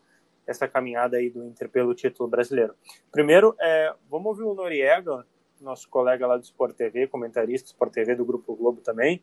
essa 0.47 0.67
caminhada 0.67 1.17
aí 1.17 1.31
do 1.31 1.45
Inter 1.45 1.69
pelo 1.69 1.95
título 1.95 2.29
brasileiro. 2.29 2.75
Primeiro, 3.11 3.55
é, 3.61 3.95
vamos 4.11 4.27
ouvir 4.27 4.43
o 4.43 4.55
Noriega, 4.55 5.25
nosso 5.61 5.89
colega 5.89 6.27
lá 6.27 6.37
do 6.37 6.43
Sport 6.43 6.77
TV, 6.77 7.07
comentarista 7.07 7.69
Sport 7.69 7.93
TV 7.93 8.15
do 8.15 8.25
Grupo 8.25 8.57
Globo 8.57 8.81
também, 8.81 9.23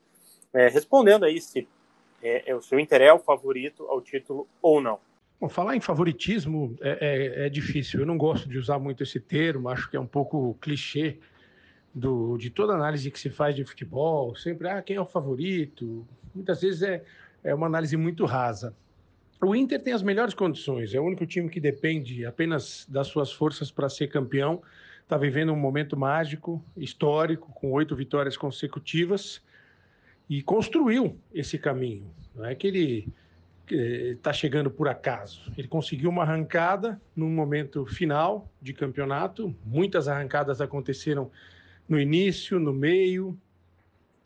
é, 0.53 0.67
respondendo 0.67 1.25
aí 1.25 1.41
se 1.41 1.67
é, 2.21 2.49
é, 2.51 2.55
o 2.55 2.61
seu 2.61 2.79
Inter 2.79 3.01
é 3.01 3.13
o 3.13 3.19
favorito 3.19 3.85
ao 3.85 4.01
título 4.01 4.47
ou 4.61 4.81
não. 4.81 4.99
Bom, 5.39 5.47
falar 5.47 5.75
em 5.75 5.79
favoritismo 5.79 6.75
é, 6.81 6.97
é, 6.99 7.45
é, 7.45 7.49
difícil. 7.49 8.01
Eu 8.01 8.05
não 8.05 8.17
gosto 8.17 8.49
de 8.49 8.57
usar 8.57 8.77
muito 8.77 9.03
esse 9.03 9.19
termo, 9.19 9.69
acho 9.69 9.89
que 9.89 9.95
é 9.95 9.99
um 9.99 10.07
pouco 10.07 10.57
clichê 10.59 11.17
do, 11.93 12.37
de 12.37 12.49
toda 12.49 12.73
análise 12.73 13.09
que 13.09 13.19
se 13.19 13.29
faz 13.29 13.55
de 13.55 13.63
futebol. 13.63 14.35
Sempre, 14.35 14.67
ah, 14.69 14.81
quem 14.81 14.97
é 14.97 15.01
o 15.01 15.05
favorito? 15.05 16.05
Muitas 16.35 16.61
vezes 16.61 16.81
é 16.81 17.03
é 17.43 17.53
uma 17.53 17.67
análise 17.67 17.95
muito 17.97 18.25
rasa. 18.25 18.75
O 19.41 19.55
Inter 19.55 19.81
tem 19.81 19.93
as 19.93 20.03
melhores 20.03 20.33
condições, 20.33 20.93
é 20.93 20.99
o 20.99 21.03
único 21.03 21.25
time 21.25 21.49
que 21.49 21.61
depende 21.61 22.25
apenas 22.25 22.85
das 22.89 23.07
suas 23.07 23.31
forças 23.31 23.71
para 23.71 23.87
ser 23.87 24.07
campeão. 24.07 24.61
Está 25.01 25.17
vivendo 25.17 25.53
um 25.53 25.55
momento 25.55 25.97
mágico, 25.97 26.63
histórico, 26.75 27.51
com 27.53 27.71
oito 27.71 27.95
vitórias 27.95 28.35
consecutivas 28.35 29.41
e 30.29 30.43
construiu 30.43 31.17
esse 31.33 31.57
caminho. 31.57 32.05
Não 32.35 32.45
é 32.45 32.53
que 32.53 32.67
ele 32.67 33.13
está 33.71 34.33
chegando 34.33 34.69
por 34.69 34.87
acaso. 34.87 35.51
Ele 35.57 35.67
conseguiu 35.67 36.09
uma 36.09 36.23
arrancada 36.23 37.01
num 37.15 37.29
momento 37.29 37.85
final 37.85 38.51
de 38.61 38.73
campeonato. 38.73 39.55
Muitas 39.65 40.07
arrancadas 40.07 40.61
aconteceram 40.61 41.31
no 41.87 41.99
início, 41.99 42.59
no 42.59 42.73
meio, 42.73 43.39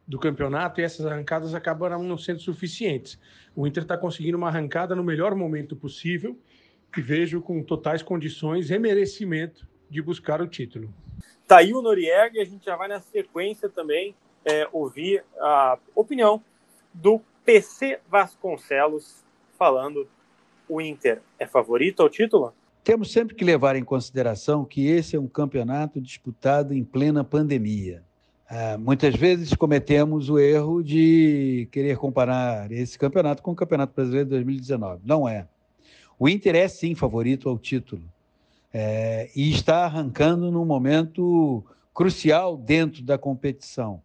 do 0.07 0.19
campeonato 0.19 0.81
e 0.81 0.83
essas 0.83 1.05
arrancadas 1.05 1.53
acabaram 1.53 2.03
não 2.03 2.17
sendo 2.17 2.39
suficientes. 2.39 3.19
O 3.55 3.65
Inter 3.65 3.83
está 3.83 3.97
conseguindo 3.97 4.37
uma 4.37 4.47
arrancada 4.47 4.95
no 4.95 5.03
melhor 5.03 5.33
momento 5.35 5.75
possível 5.75 6.37
e 6.95 7.01
vejo 7.01 7.41
com 7.41 7.63
totais 7.63 8.03
condições 8.03 8.69
e 8.69 8.77
merecimento 8.77 9.67
de 9.89 10.01
buscar 10.01 10.41
o 10.41 10.47
título. 10.47 10.93
Tá 11.47 11.57
aí 11.57 11.73
o 11.73 11.81
Noriega 11.81 12.37
e 12.37 12.41
a 12.41 12.45
gente 12.45 12.65
já 12.65 12.75
vai 12.75 12.87
na 12.87 12.99
sequência 12.99 13.69
também 13.69 14.15
é, 14.45 14.67
ouvir 14.71 15.23
a 15.39 15.77
opinião 15.95 16.43
do 16.93 17.21
PC 17.45 17.99
Vasconcelos 18.09 19.23
falando 19.57 20.07
o 20.67 20.81
Inter 20.81 21.21
é 21.37 21.45
favorito 21.45 22.01
ao 22.01 22.09
título? 22.09 22.53
Temos 22.83 23.11
sempre 23.11 23.35
que 23.35 23.45
levar 23.45 23.75
em 23.75 23.83
consideração 23.83 24.65
que 24.65 24.87
esse 24.87 25.15
é 25.15 25.19
um 25.19 25.27
campeonato 25.27 26.01
disputado 26.01 26.73
em 26.73 26.83
plena 26.83 27.23
pandemia. 27.23 28.03
É, 28.55 28.77
muitas 28.77 29.15
vezes 29.15 29.51
cometemos 29.55 30.29
o 30.29 30.37
erro 30.37 30.83
de 30.83 31.67
querer 31.71 31.97
comparar 31.97 32.71
esse 32.71 32.99
campeonato 32.99 33.41
com 33.41 33.49
o 33.49 33.55
Campeonato 33.55 33.95
Brasileiro 33.95 34.25
de 34.25 34.35
2019. 34.35 35.01
Não 35.03 35.27
é. 35.27 35.47
O 36.19 36.29
Inter 36.29 36.55
é 36.55 36.67
sim 36.67 36.93
favorito 36.93 37.49
ao 37.49 37.57
título 37.57 38.03
é, 38.71 39.27
e 39.35 39.49
está 39.49 39.85
arrancando 39.85 40.51
num 40.51 40.65
momento 40.65 41.65
crucial 41.95 42.55
dentro 42.55 43.01
da 43.01 43.17
competição. 43.17 43.99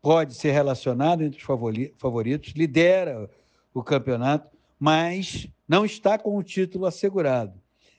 Pode 0.00 0.34
ser 0.34 0.52
relacionado 0.52 1.24
entre 1.24 1.40
os 1.40 1.90
favoritos, 1.98 2.52
lidera 2.54 3.28
o 3.74 3.82
campeonato, 3.82 4.56
mas 4.78 5.48
não 5.66 5.84
está 5.84 6.16
com 6.16 6.36
o 6.36 6.42
título 6.44 6.86
assegurado. 6.86 7.54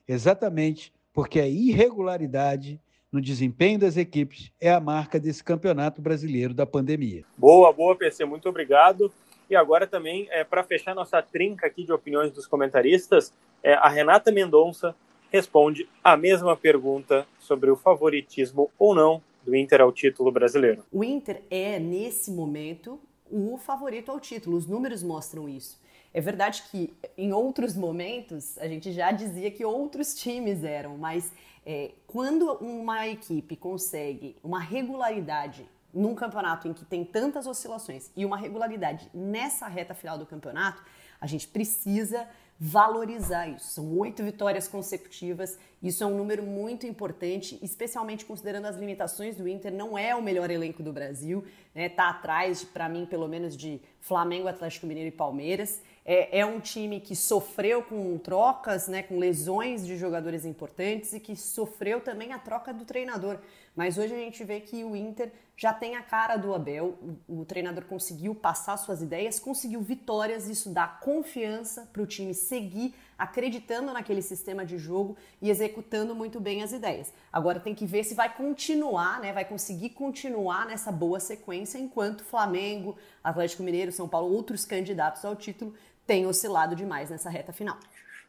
Exatamente 0.07 0.93
porque 1.11 1.41
a 1.41 1.47
irregularidade 1.47 2.79
no 3.13 3.22
desempenho 3.22 3.77
das 3.77 3.96
equipes 3.96 4.51
é 4.60 4.72
a 4.72 4.79
marca 4.79 5.20
desse 5.20 5.43
campeonato 5.43 6.01
brasileiro 6.01 6.51
da 6.51 6.65
pandemia. 6.65 7.24
Boa, 7.38 7.72
boa, 7.72 7.96
PC, 7.96 8.25
muito 8.25 8.50
obrigado. 8.50 9.13
E 9.48 9.55
agora 9.55 9.86
também, 9.86 10.27
é, 10.32 10.43
para 10.43 10.63
fechar 10.63 10.96
nossa 10.96 11.22
trinca 11.22 11.67
aqui 11.67 11.84
de 11.84 11.93
opiniões 11.93 12.32
dos 12.32 12.48
comentaristas, 12.48 13.32
é, 13.62 13.75
a 13.75 13.88
Renata 13.88 14.32
Mendonça 14.32 14.96
responde 15.32 15.88
a 16.03 16.17
mesma 16.17 16.58
pergunta 16.58 17.27
sobre 17.39 17.70
o 17.70 17.75
favoritismo 17.75 18.72
ou 18.79 18.96
não 18.96 19.22
do 19.46 19.55
Inter 19.55 19.82
ao 19.82 19.91
título 19.91 20.32
brasileiro. 20.32 20.84
O 20.91 21.03
Inter 21.03 21.43
é, 21.51 21.77
nesse 21.77 22.32
momento, 22.32 23.00
o 23.29 23.58
favorito 23.58 24.10
ao 24.12 24.20
título. 24.20 24.58
Os 24.58 24.65
números 24.65 25.03
mostram 25.03 25.48
isso. 25.48 25.79
É 26.13 26.22
verdade 26.22 26.63
que 26.70 26.93
em 27.17 27.34
outros 27.34 27.75
momentos 27.75 28.58
a 28.60 28.67
gente 28.67 28.91
já 28.91 29.12
dizia 29.12 29.50
que 29.50 29.65
outros 29.65 30.13
times 30.13 30.63
eram, 30.63 30.98
mas 30.98 31.32
é, 31.65 31.91
quando 32.08 32.51
uma 32.58 33.08
equipe 33.08 33.55
consegue 33.55 34.36
uma 34.43 34.60
regularidade 34.60 35.70
num 35.93 36.15
campeonato 36.15 36.67
em 36.67 36.74
que 36.74 36.84
tem 36.84 37.05
tantas 37.05 37.46
oscilações 37.46 38.10
e 38.15 38.25
uma 38.25 38.36
regularidade 38.36 39.10
nessa 39.13 39.67
reta 39.67 39.93
final 39.93 40.17
do 40.17 40.25
campeonato, 40.25 40.84
a 41.22 41.27
gente 41.27 41.48
precisa 41.48 42.27
valorizar 42.60 43.48
isso. 43.48 43.67
São 43.67 43.98
oito 43.98 44.24
vitórias 44.24 44.67
consecutivas, 44.67 45.58
isso 45.83 46.01
é 46.01 46.07
um 46.07 46.15
número 46.15 46.43
muito 46.43 46.87
importante, 46.87 47.59
especialmente 47.61 48.23
considerando 48.23 48.67
as 48.67 48.77
limitações 48.77 49.35
do 49.35 49.45
Inter. 49.45 49.73
Não 49.73 49.97
é 49.97 50.15
o 50.15 50.23
melhor 50.23 50.49
elenco 50.49 50.81
do 50.81 50.93
Brasil, 50.93 51.43
né? 51.75 51.89
Tá 51.89 52.09
atrás, 52.09 52.63
para 52.63 52.87
mim, 52.87 53.05
pelo 53.05 53.27
menos, 53.27 53.57
de 53.57 53.81
Flamengo, 53.99 54.47
Atlético 54.47 54.87
Mineiro 54.87 55.09
e 55.09 55.11
Palmeiras. 55.11 55.81
É, 56.05 56.39
é, 56.39 56.45
um 56.45 56.61
time 56.61 57.01
que 57.01 57.17
sofreu 57.17 57.81
com 57.83 58.17
trocas, 58.17 58.87
né, 58.87 59.03
com 59.03 59.17
lesões 59.17 59.85
de 59.85 59.97
jogadores 59.97 60.45
importantes 60.45 61.13
e 61.13 61.19
que 61.19 61.35
sofreu 61.35 62.01
também 62.01 62.31
a 62.31 62.39
troca 62.39 62.73
do 62.73 62.85
treinador. 62.85 63.39
Mas 63.75 63.97
hoje 63.97 64.13
a 64.13 64.17
gente 64.17 64.43
vê 64.43 64.59
que 64.59 64.83
o 64.83 64.95
Inter 64.95 65.31
já 65.55 65.73
tem 65.73 65.95
a 65.95 66.01
cara 66.01 66.35
do 66.35 66.53
Abel, 66.53 66.97
o, 67.27 67.41
o 67.41 67.45
treinador 67.45 67.85
conseguiu 67.85 68.35
passar 68.35 68.75
suas 68.77 69.01
ideias, 69.01 69.39
conseguiu 69.39 69.81
vitórias, 69.81 70.49
isso 70.49 70.69
dá 70.69 70.87
confiança 70.87 71.89
para 71.91 72.01
o 72.01 72.07
time 72.07 72.33
seguir 72.33 72.93
acreditando 73.17 73.93
naquele 73.93 74.22
sistema 74.22 74.65
de 74.65 74.77
jogo 74.77 75.17
e 75.41 75.50
executando 75.50 76.15
muito 76.15 76.39
bem 76.39 76.63
as 76.63 76.72
ideias. 76.72 77.13
Agora 77.32 77.60
tem 77.60 77.75
que 77.75 77.86
ver 77.86 78.03
se 78.03 78.15
vai 78.15 78.34
continuar, 78.34 79.20
né, 79.20 79.32
vai 79.34 79.46
conseguir 79.46 79.89
continuar 79.89 80.65
nessa 80.65 80.91
boa 80.91 81.20
sequência 81.20 81.77
enquanto 81.77 82.24
Flamengo, 82.24 82.98
Atlético 83.24 83.63
Mineiro, 83.63 83.91
São 83.91 84.08
Paulo, 84.08 84.34
outros 84.34 84.65
candidatos 84.65 85.24
ao 85.25 85.36
título 85.36 85.74
tem 86.05 86.25
oscilado 86.25 86.75
demais 86.75 87.10
nessa 87.10 87.29
reta 87.29 87.53
final. 87.53 87.77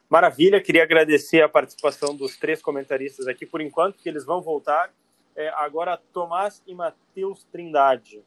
Maravilha, 0.09 0.61
queria 0.61 0.83
agradecer 0.83 1.43
a 1.43 1.49
participação 1.49 2.15
dos 2.15 2.37
três 2.37 2.63
comentaristas 2.63 3.27
aqui 3.27 3.47
por 3.47 3.61
enquanto, 3.61 3.99
que 3.99 4.09
eles 4.09 4.25
vão 4.25 4.41
voltar. 4.41 4.93
É, 5.35 5.49
agora, 5.57 6.01
Tomás 6.13 6.63
e 6.67 6.75
Matheus 6.75 7.43
Trindade. 7.51 8.23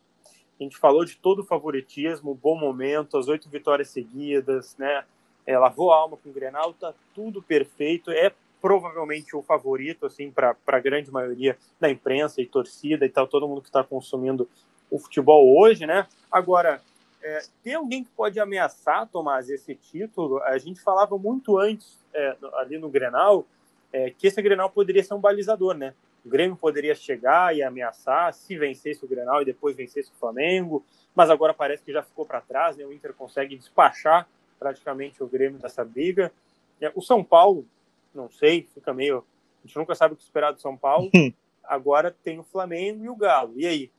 A 0.60 0.64
gente 0.64 0.78
falou 0.78 1.06
de 1.06 1.16
todo 1.16 1.40
o 1.40 1.46
favoritismo, 1.46 2.34
bom 2.34 2.60
momento, 2.60 3.18
as 3.18 3.28
oito 3.28 3.48
vitórias 3.48 3.90
seguidas, 3.90 4.76
né? 4.78 5.06
É, 5.48 5.58
lavou 5.58 5.94
a 5.94 5.96
alma 5.96 6.18
com 6.18 6.30
o 6.30 6.34
Grenal, 6.34 6.74
tá 6.74 6.94
tudo 7.16 7.42
perfeito. 7.42 8.12
É 8.12 8.34
provavelmente 8.62 9.34
o 9.34 9.42
favorito, 9.42 10.06
assim, 10.06 10.30
para 10.30 10.58
a 10.68 10.80
grande 10.80 11.10
maioria 11.10 11.58
da 11.80 11.90
imprensa 11.90 12.42
e 12.42 12.46
torcida 12.46 13.06
e 13.06 13.10
tal, 13.10 13.28
todo 13.28 13.48
mundo 13.48 13.62
que 13.62 13.70
está 13.70 13.84
consumindo 13.84 14.50
o 14.92 15.00
futebol 15.00 15.58
hoje, 15.58 15.86
né? 15.86 16.06
Agora, 16.30 16.82
é, 17.22 17.42
tem 17.64 17.76
alguém 17.76 18.04
que 18.04 18.10
pode 18.12 18.40
ameaçar, 18.40 19.08
Tomás, 19.08 19.50
esse 19.50 19.74
título? 19.76 20.42
A 20.44 20.58
gente 20.58 20.82
falava 20.82 21.18
muito 21.18 21.58
antes, 21.58 21.98
é, 22.14 22.36
ali 22.56 22.78
no 22.78 22.90
Grenal, 22.90 23.46
é, 23.94 24.10
que 24.12 24.28
esse 24.28 24.42
Grenal 24.42 24.70
poderia 24.70 25.04
ser 25.04 25.14
um 25.14 25.20
balizador, 25.20 25.74
né? 25.74 25.94
O 26.26 26.30
Grêmio 26.30 26.58
poderia 26.58 26.94
chegar 26.94 27.56
e 27.56 27.64
ameaçar 27.64 28.34
se 28.34 28.58
vencesse 28.58 29.04
o 29.06 29.08
Grenal 29.08 29.42
e 29.42 29.46
depois 29.46 29.78
vencesse 29.78 30.12
o 30.12 30.20
Flamengo, 30.20 30.86
mas 31.16 31.30
agora 31.30 31.54
parece 31.54 31.84
que 31.84 31.94
já 31.94 32.04
ficou 32.04 32.26
para 32.26 32.42
trás, 32.42 32.76
né? 32.76 32.86
O 32.86 32.92
Inter 32.92 33.14
consegue 33.14 33.56
despachar 33.56 34.28
praticamente 34.60 35.24
o 35.24 35.28
Grêmio 35.28 35.60
dessa 35.60 35.84
briga. 35.84 36.32
É, 36.82 36.92
o 36.96 37.02
São 37.02 37.24
Paulo, 37.24 37.68
não 38.14 38.30
sei, 38.30 38.68
fica 38.74 38.94
meio. 38.94 39.24
A 39.64 39.68
gente 39.68 39.78
nunca 39.78 39.96
sabe 39.96 40.14
o 40.14 40.18
que 40.18 40.24
esperar 40.24 40.52
do 40.52 40.62
São 40.62 40.78
Paulo. 40.78 41.10
agora 41.64 42.16
tem 42.24 42.40
o 42.40 42.44
Flamengo 42.44 43.04
e 43.04 43.10
o 43.10 43.16
Galo. 43.16 43.54
E 43.56 43.66
aí? 43.66 43.92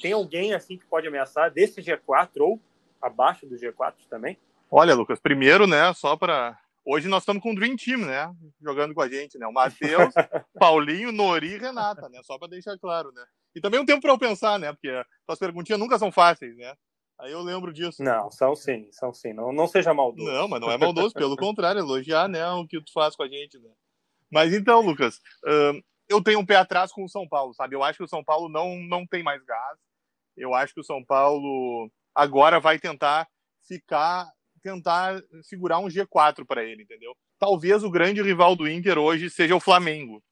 Tem 0.00 0.12
alguém 0.12 0.54
assim 0.54 0.78
que 0.78 0.86
pode 0.86 1.06
ameaçar 1.06 1.50
desse 1.50 1.80
G4 1.82 2.40
ou 2.40 2.60
abaixo 3.00 3.46
do 3.46 3.56
G4 3.56 3.94
também? 4.08 4.38
Olha, 4.70 4.94
Lucas, 4.94 5.20
primeiro, 5.20 5.66
né, 5.66 5.92
só 5.92 6.16
para 6.16 6.58
Hoje 6.84 7.06
nós 7.06 7.22
estamos 7.22 7.40
com 7.42 7.52
o 7.52 7.54
Dream 7.54 7.76
Team, 7.76 8.00
né? 8.00 8.34
Jogando 8.60 8.92
com 8.92 9.00
a 9.00 9.08
gente, 9.08 9.38
né? 9.38 9.46
O 9.46 9.52
Matheus, 9.52 10.12
Paulinho, 10.58 11.12
Nori 11.12 11.54
e 11.54 11.58
Renata, 11.58 12.08
né? 12.08 12.20
Só 12.24 12.36
para 12.38 12.48
deixar 12.48 12.76
claro, 12.76 13.12
né? 13.12 13.24
E 13.54 13.60
também 13.60 13.78
um 13.78 13.86
tempo 13.86 14.00
para 14.00 14.10
eu 14.10 14.18
pensar, 14.18 14.58
né? 14.58 14.72
Porque 14.72 14.90
as 15.28 15.38
perguntinhas 15.38 15.78
nunca 15.78 15.96
são 15.96 16.10
fáceis, 16.10 16.56
né? 16.56 16.74
Aí 17.22 17.30
eu 17.30 17.40
lembro 17.40 17.72
disso. 17.72 18.02
Não, 18.02 18.32
são 18.32 18.56
sim, 18.56 18.88
são 18.90 19.14
sim. 19.14 19.32
Não, 19.32 19.52
não 19.52 19.68
seja 19.68 19.94
maldoso. 19.94 20.28
Não, 20.28 20.48
mas 20.48 20.60
não 20.60 20.72
é 20.72 20.76
maldoso, 20.76 21.14
pelo 21.14 21.36
contrário, 21.38 21.78
elogiar, 21.78 22.28
né? 22.28 22.44
O 22.50 22.66
que 22.66 22.82
tu 22.82 22.92
faz 22.92 23.14
com 23.14 23.22
a 23.22 23.28
gente, 23.28 23.60
né? 23.60 23.70
Mas 24.28 24.52
então, 24.52 24.80
Lucas, 24.80 25.20
eu 26.08 26.20
tenho 26.20 26.40
um 26.40 26.44
pé 26.46 26.56
atrás 26.56 26.90
com 26.90 27.04
o 27.04 27.08
São 27.08 27.28
Paulo, 27.28 27.54
sabe? 27.54 27.76
Eu 27.76 27.84
acho 27.84 27.98
que 27.98 28.04
o 28.04 28.08
São 28.08 28.24
Paulo 28.24 28.48
não, 28.48 28.76
não 28.88 29.06
tem 29.06 29.22
mais 29.22 29.40
gás. 29.44 29.78
Eu 30.36 30.52
acho 30.52 30.74
que 30.74 30.80
o 30.80 30.84
São 30.84 31.04
Paulo 31.04 31.88
agora 32.12 32.58
vai 32.58 32.78
tentar 32.78 33.28
ficar 33.68 34.28
tentar 34.60 35.20
segurar 35.42 35.80
um 35.80 35.88
G4 35.88 36.44
para 36.46 36.64
ele, 36.64 36.84
entendeu? 36.84 37.16
Talvez 37.38 37.82
o 37.82 37.90
grande 37.90 38.22
rival 38.22 38.54
do 38.54 38.68
Inter 38.68 38.96
hoje 38.96 39.28
seja 39.28 39.56
o 39.56 39.60
Flamengo. 39.60 40.22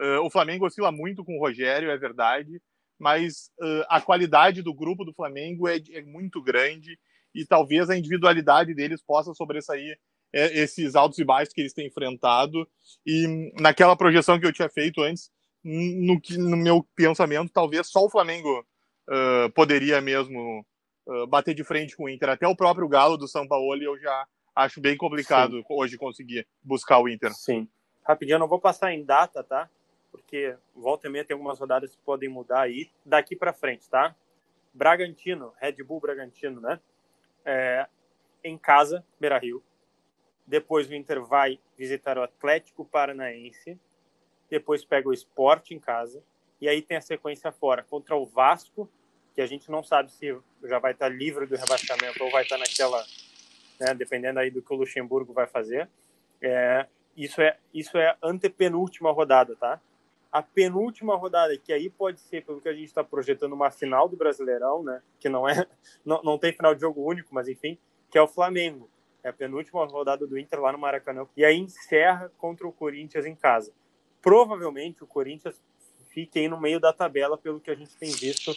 Uh, 0.00 0.24
o 0.24 0.30
Flamengo 0.30 0.66
oscila 0.66 0.92
muito 0.92 1.24
com 1.24 1.36
o 1.36 1.40
Rogério, 1.40 1.90
é 1.90 1.96
verdade, 1.96 2.62
mas 3.00 3.50
uh, 3.58 3.84
a 3.88 3.98
qualidade 3.98 4.60
do 4.60 4.74
grupo 4.74 5.06
do 5.06 5.14
Flamengo 5.14 5.66
é, 5.66 5.78
é, 5.90 6.02
muito 6.02 6.42
grande 6.42 6.98
e 7.34 7.46
talvez 7.46 7.88
a 7.88 7.96
individualidade 7.96 8.74
deles 8.74 9.02
possa 9.02 9.32
sobressair 9.32 9.98
é, 10.32 10.58
esses 10.58 10.94
altos 10.94 11.18
e 11.18 11.24
baixos 11.24 11.54
que 11.54 11.62
eles 11.62 11.72
têm 11.72 11.86
enfrentado. 11.86 12.68
E 13.06 13.52
naquela 13.58 13.96
projeção 13.96 14.38
que 14.38 14.46
eu 14.46 14.52
tinha 14.52 14.68
feito 14.68 15.00
antes, 15.00 15.30
no, 15.64 16.20
no 16.38 16.56
meu 16.58 16.86
pensamento, 16.94 17.50
talvez 17.50 17.86
só 17.88 18.04
o 18.04 18.10
Flamengo 18.10 18.60
uh, 19.08 19.50
poderia 19.54 20.00
mesmo 20.00 20.64
bater 21.28 21.54
de 21.54 21.64
frente 21.64 21.96
com 21.96 22.04
o 22.04 22.08
Inter. 22.08 22.28
Até 22.28 22.46
o 22.46 22.54
próprio 22.54 22.86
Galo 22.86 23.16
do 23.16 23.26
São 23.26 23.48
Paulo 23.48 23.74
eu 23.82 23.98
já 23.98 24.26
acho 24.54 24.80
bem 24.80 24.96
complicado 24.96 25.56
Sim. 25.56 25.64
hoje 25.68 25.96
conseguir 25.96 26.46
buscar 26.62 27.00
o 27.00 27.08
Inter. 27.08 27.32
Sim. 27.34 27.66
Rapidinho, 28.04 28.36
eu 28.36 28.38
não 28.38 28.46
vou 28.46 28.60
passar 28.60 28.92
em 28.92 29.04
data, 29.04 29.42
tá? 29.42 29.68
Porque 30.30 30.56
volta 30.76 31.08
e 31.08 31.10
meia 31.10 31.24
tem 31.24 31.34
algumas 31.34 31.58
rodadas 31.58 31.90
que 31.90 32.00
podem 32.02 32.28
mudar 32.28 32.60
aí 32.60 32.88
daqui 33.04 33.34
para 33.34 33.52
frente, 33.52 33.90
tá? 33.90 34.14
Bragantino, 34.72 35.52
Red 35.58 35.82
Bull 35.82 35.98
Bragantino, 35.98 36.60
né? 36.60 36.78
É, 37.44 37.88
em 38.44 38.56
casa, 38.56 39.04
Beira 39.18 39.36
Rio. 39.38 39.60
Depois 40.46 40.88
o 40.88 40.94
Inter 40.94 41.20
vai 41.20 41.58
visitar 41.76 42.16
o 42.16 42.22
Atlético 42.22 42.84
Paranaense. 42.84 43.76
Depois 44.48 44.84
pega 44.84 45.08
o 45.08 45.12
Sport 45.12 45.72
em 45.72 45.80
casa. 45.80 46.22
E 46.60 46.68
aí 46.68 46.80
tem 46.80 46.96
a 46.96 47.02
sequência 47.02 47.50
fora 47.50 47.82
contra 47.82 48.14
o 48.14 48.24
Vasco 48.24 48.88
que 49.34 49.40
a 49.40 49.46
gente 49.46 49.68
não 49.68 49.82
sabe 49.82 50.12
se 50.12 50.36
já 50.62 50.78
vai 50.78 50.92
estar 50.92 51.08
livre 51.08 51.44
do 51.46 51.56
rebaixamento 51.56 52.22
ou 52.22 52.30
vai 52.30 52.44
estar 52.44 52.58
naquela, 52.58 53.04
né, 53.80 53.94
dependendo 53.94 54.38
aí 54.38 54.50
do 54.50 54.62
que 54.62 54.72
o 54.72 54.76
Luxemburgo 54.76 55.32
vai 55.32 55.48
fazer. 55.48 55.88
É, 56.40 56.86
isso 57.16 57.40
é 57.40 57.56
isso 57.74 57.98
é 57.98 58.16
antepenúltima 58.22 59.10
rodada, 59.10 59.56
tá? 59.56 59.80
A 60.30 60.42
penúltima 60.42 61.16
rodada, 61.16 61.56
que 61.56 61.72
aí 61.72 61.90
pode 61.90 62.20
ser, 62.20 62.44
pelo 62.44 62.60
que 62.60 62.68
a 62.68 62.72
gente 62.72 62.86
está 62.86 63.02
projetando, 63.02 63.52
uma 63.52 63.70
final 63.70 64.08
do 64.08 64.16
Brasileirão, 64.16 64.82
né? 64.82 65.02
Que 65.18 65.28
não 65.28 65.48
é, 65.48 65.66
não, 66.04 66.22
não 66.22 66.38
tem 66.38 66.52
final 66.52 66.74
de 66.74 66.80
jogo 66.80 67.02
único, 67.02 67.34
mas 67.34 67.48
enfim, 67.48 67.78
que 68.10 68.18
é 68.18 68.22
o 68.22 68.28
Flamengo. 68.28 68.88
É 69.22 69.28
a 69.28 69.32
penúltima 69.32 69.84
rodada 69.84 70.26
do 70.26 70.38
Inter 70.38 70.60
lá 70.60 70.72
no 70.72 70.78
Maracanã. 70.78 71.26
E 71.36 71.44
aí 71.44 71.58
encerra 71.58 72.32
contra 72.38 72.66
o 72.66 72.72
Corinthians 72.72 73.26
em 73.26 73.34
casa. 73.34 73.72
Provavelmente 74.22 75.04
o 75.04 75.06
Corinthians 75.06 75.60
fique 76.10 76.38
aí 76.38 76.48
no 76.48 76.60
meio 76.60 76.80
da 76.80 76.92
tabela, 76.92 77.36
pelo 77.36 77.60
que 77.60 77.70
a 77.70 77.74
gente 77.74 77.96
tem 77.96 78.10
visto 78.10 78.52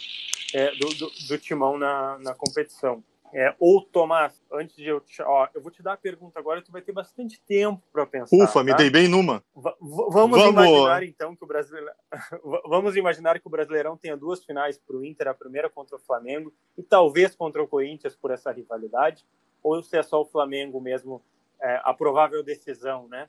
é, 0.54 0.70
do, 0.72 0.88
do, 0.94 1.10
do, 1.28 1.38
timão 1.38 1.78
na, 1.78 2.18
na 2.18 2.34
competição. 2.34 3.02
É, 3.34 3.52
ou, 3.58 3.82
Tomás, 3.82 4.40
antes 4.52 4.76
de 4.76 4.86
eu 4.86 5.00
te. 5.00 5.20
Ó, 5.20 5.48
eu 5.52 5.60
vou 5.60 5.72
te 5.72 5.82
dar 5.82 5.94
a 5.94 5.96
pergunta 5.96 6.38
agora, 6.38 6.62
tu 6.62 6.70
vai 6.70 6.80
ter 6.80 6.92
bastante 6.92 7.40
tempo 7.40 7.82
para 7.92 8.06
pensar. 8.06 8.36
Ufa, 8.36 8.60
tá? 8.60 8.62
me 8.62 8.72
dei 8.76 8.88
bem 8.88 9.08
numa. 9.08 9.42
V 9.56 9.72
vamos, 9.80 10.12
vamos, 10.12 10.38
imaginar, 10.38 11.02
então, 11.02 11.34
que 11.34 11.42
o 11.42 11.46
Brasileirão. 11.46 11.92
vamos 12.64 12.94
imaginar 12.94 13.40
que 13.40 13.46
o 13.48 13.50
Brasileirão 13.50 13.96
tenha 13.96 14.16
duas 14.16 14.44
finais 14.44 14.78
para 14.78 14.96
o 14.96 15.04
Inter, 15.04 15.26
a 15.26 15.34
primeira 15.34 15.68
contra 15.68 15.96
o 15.96 15.98
Flamengo 15.98 16.54
e 16.78 16.82
talvez 16.84 17.34
contra 17.34 17.60
o 17.60 17.66
Corinthians 17.66 18.14
por 18.14 18.30
essa 18.30 18.52
rivalidade, 18.52 19.26
ou 19.60 19.82
se 19.82 19.96
é 19.96 20.02
só 20.04 20.20
o 20.20 20.26
Flamengo 20.26 20.80
mesmo, 20.80 21.20
é, 21.60 21.80
a 21.82 21.92
provável 21.92 22.40
decisão, 22.40 23.08
né? 23.08 23.28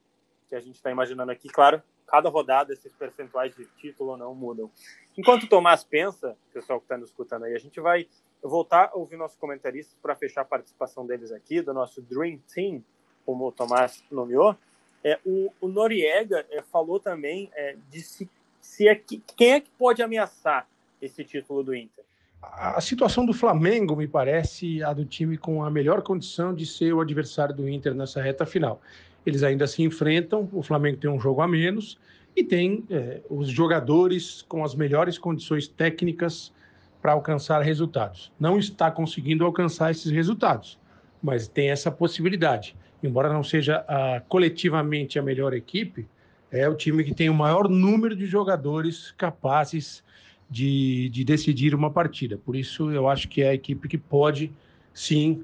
Que 0.50 0.56
a 0.56 0.60
gente 0.60 0.76
está 0.76 0.92
imaginando 0.92 1.32
aqui. 1.32 1.50
Claro, 1.50 1.82
cada 2.08 2.30
rodada 2.30 2.74
esses 2.74 2.92
percentuais 2.94 3.56
de 3.56 3.66
título 3.78 4.18
não 4.18 4.34
mudam. 4.36 4.70
Enquanto 5.18 5.44
o 5.44 5.48
Tomás 5.48 5.84
pensa, 5.84 6.36
pessoal 6.54 6.80
que 6.80 6.86
está 6.86 6.98
nos 6.98 7.10
escutando 7.10 7.46
aí, 7.46 7.56
a 7.56 7.60
gente 7.60 7.80
vai 7.80 8.08
voltar 8.42 8.92
a 8.94 8.98
ouvir 8.98 9.18
nossos 9.18 9.38
comentaristas 9.38 9.98
para 10.02 10.16
fechar 10.16 10.42
a 10.42 10.46
participação 10.46 11.06
deles 11.06 11.32
aqui, 11.32 11.62
do 11.62 11.74
nosso 11.74 12.02
Dream 12.02 12.40
Team, 12.54 12.84
como 13.26 13.48
o 13.48 13.52
Tomás 13.52 14.04
nomeou. 14.12 14.56
É, 15.04 15.20
o, 15.26 15.52
o 15.62 15.68
Noriega 15.68 16.46
é, 16.50 16.62
falou 16.62 17.00
também 17.00 17.50
é, 17.54 17.76
de 17.90 18.02
se, 18.02 18.30
se 18.60 18.88
é 18.88 18.96
que, 18.96 19.22
quem 19.36 19.54
é 19.54 19.60
que 19.60 19.70
pode 19.72 20.02
ameaçar 20.02 20.68
esse 21.02 21.24
título 21.24 21.64
do 21.64 21.76
Inter. 21.76 22.04
A 22.42 22.80
situação 22.80 23.26
do 23.26 23.34
Flamengo 23.34 23.96
me 23.96 24.08
parece 24.08 24.84
a 24.84 24.94
do 24.94 25.06
time 25.06 25.38
com 25.38 25.64
a 25.64 25.70
melhor 25.70 26.02
condição 26.02 26.54
de 26.54 26.66
ser 26.66 26.94
o 26.94 27.02
adversário 27.02 27.56
do 27.56 27.68
Inter 27.68 27.96
nessa 27.96 28.22
reta 28.22 28.46
final. 28.46 28.82
Eles 29.26 29.44
ainda 29.44 29.66
se 29.68 29.82
enfrentam, 29.82 30.48
o 30.54 30.62
Flamengo 30.62 30.98
tem 30.98 31.10
um 31.10 31.20
jogo 31.20 31.42
a 31.42 31.48
menos 31.48 31.98
e 32.36 32.44
tem 32.44 32.84
é, 32.90 33.22
os 33.30 33.48
jogadores 33.50 34.42
com 34.44 34.64
as 34.64 34.76
melhores 34.76 35.18
condições 35.18 35.68
técnicas 35.68 36.54
para 37.02 37.14
alcançar 37.14 37.62
resultados. 37.62 38.32
Não 38.40 38.58
está 38.58 38.92
conseguindo 38.92 39.46
alcançar 39.46 39.92
esses 39.92 40.12
resultados, 40.12 40.78
mas 41.22 41.48
tem 41.48 41.70
essa 41.70 41.92
possibilidade. 41.92 42.76
Embora 43.02 43.32
não 43.32 43.44
seja 43.44 43.86
a, 43.88 44.22
coletivamente 44.28 45.18
a 45.20 45.22
melhor 45.22 45.54
equipe, 45.54 46.08
é 46.52 46.68
o 46.68 46.76
time 46.76 47.04
que 47.04 47.14
tem 47.14 47.30
o 47.30 47.34
maior 47.34 47.70
número 47.70 48.16
de 48.16 48.26
jogadores 48.26 49.12
capazes 49.18 50.04
de, 50.50 51.10
de 51.10 51.24
decidir 51.24 51.76
uma 51.76 51.92
partida. 51.92 52.38
Por 52.38 52.56
isso, 52.56 52.92
eu 52.92 53.08
acho 53.08 53.28
que 53.28 53.42
é 53.42 53.50
a 53.50 53.54
equipe 53.54 53.88
que 53.88 53.98
pode, 53.98 54.52
sim, 54.94 55.44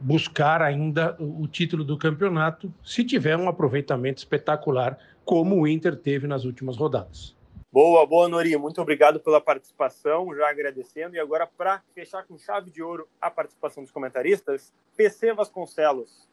buscar 0.00 0.62
ainda 0.62 1.16
o 1.18 1.46
título 1.46 1.84
do 1.84 1.98
campeonato, 1.98 2.72
se 2.82 3.04
tiver 3.04 3.36
um 3.36 3.48
aproveitamento 3.48 4.18
espetacular, 4.18 4.98
como 5.24 5.60
o 5.60 5.66
Inter 5.66 5.96
teve 5.96 6.26
nas 6.26 6.44
últimas 6.44 6.76
rodadas. 6.76 7.34
Boa, 7.74 8.06
boa, 8.06 8.28
Nori. 8.28 8.56
Muito 8.56 8.80
obrigado 8.80 9.18
pela 9.18 9.40
participação, 9.40 10.32
já 10.34 10.48
agradecendo. 10.48 11.16
E 11.16 11.18
agora, 11.18 11.44
para 11.44 11.82
fechar 11.92 12.24
com 12.24 12.38
chave 12.38 12.70
de 12.70 12.80
ouro 12.80 13.08
a 13.20 13.28
participação 13.28 13.82
dos 13.82 13.90
comentaristas, 13.90 14.72
PC 14.96 15.34
Vasconcelos. 15.34 16.28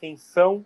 Quem 0.00 0.16
são 0.16 0.64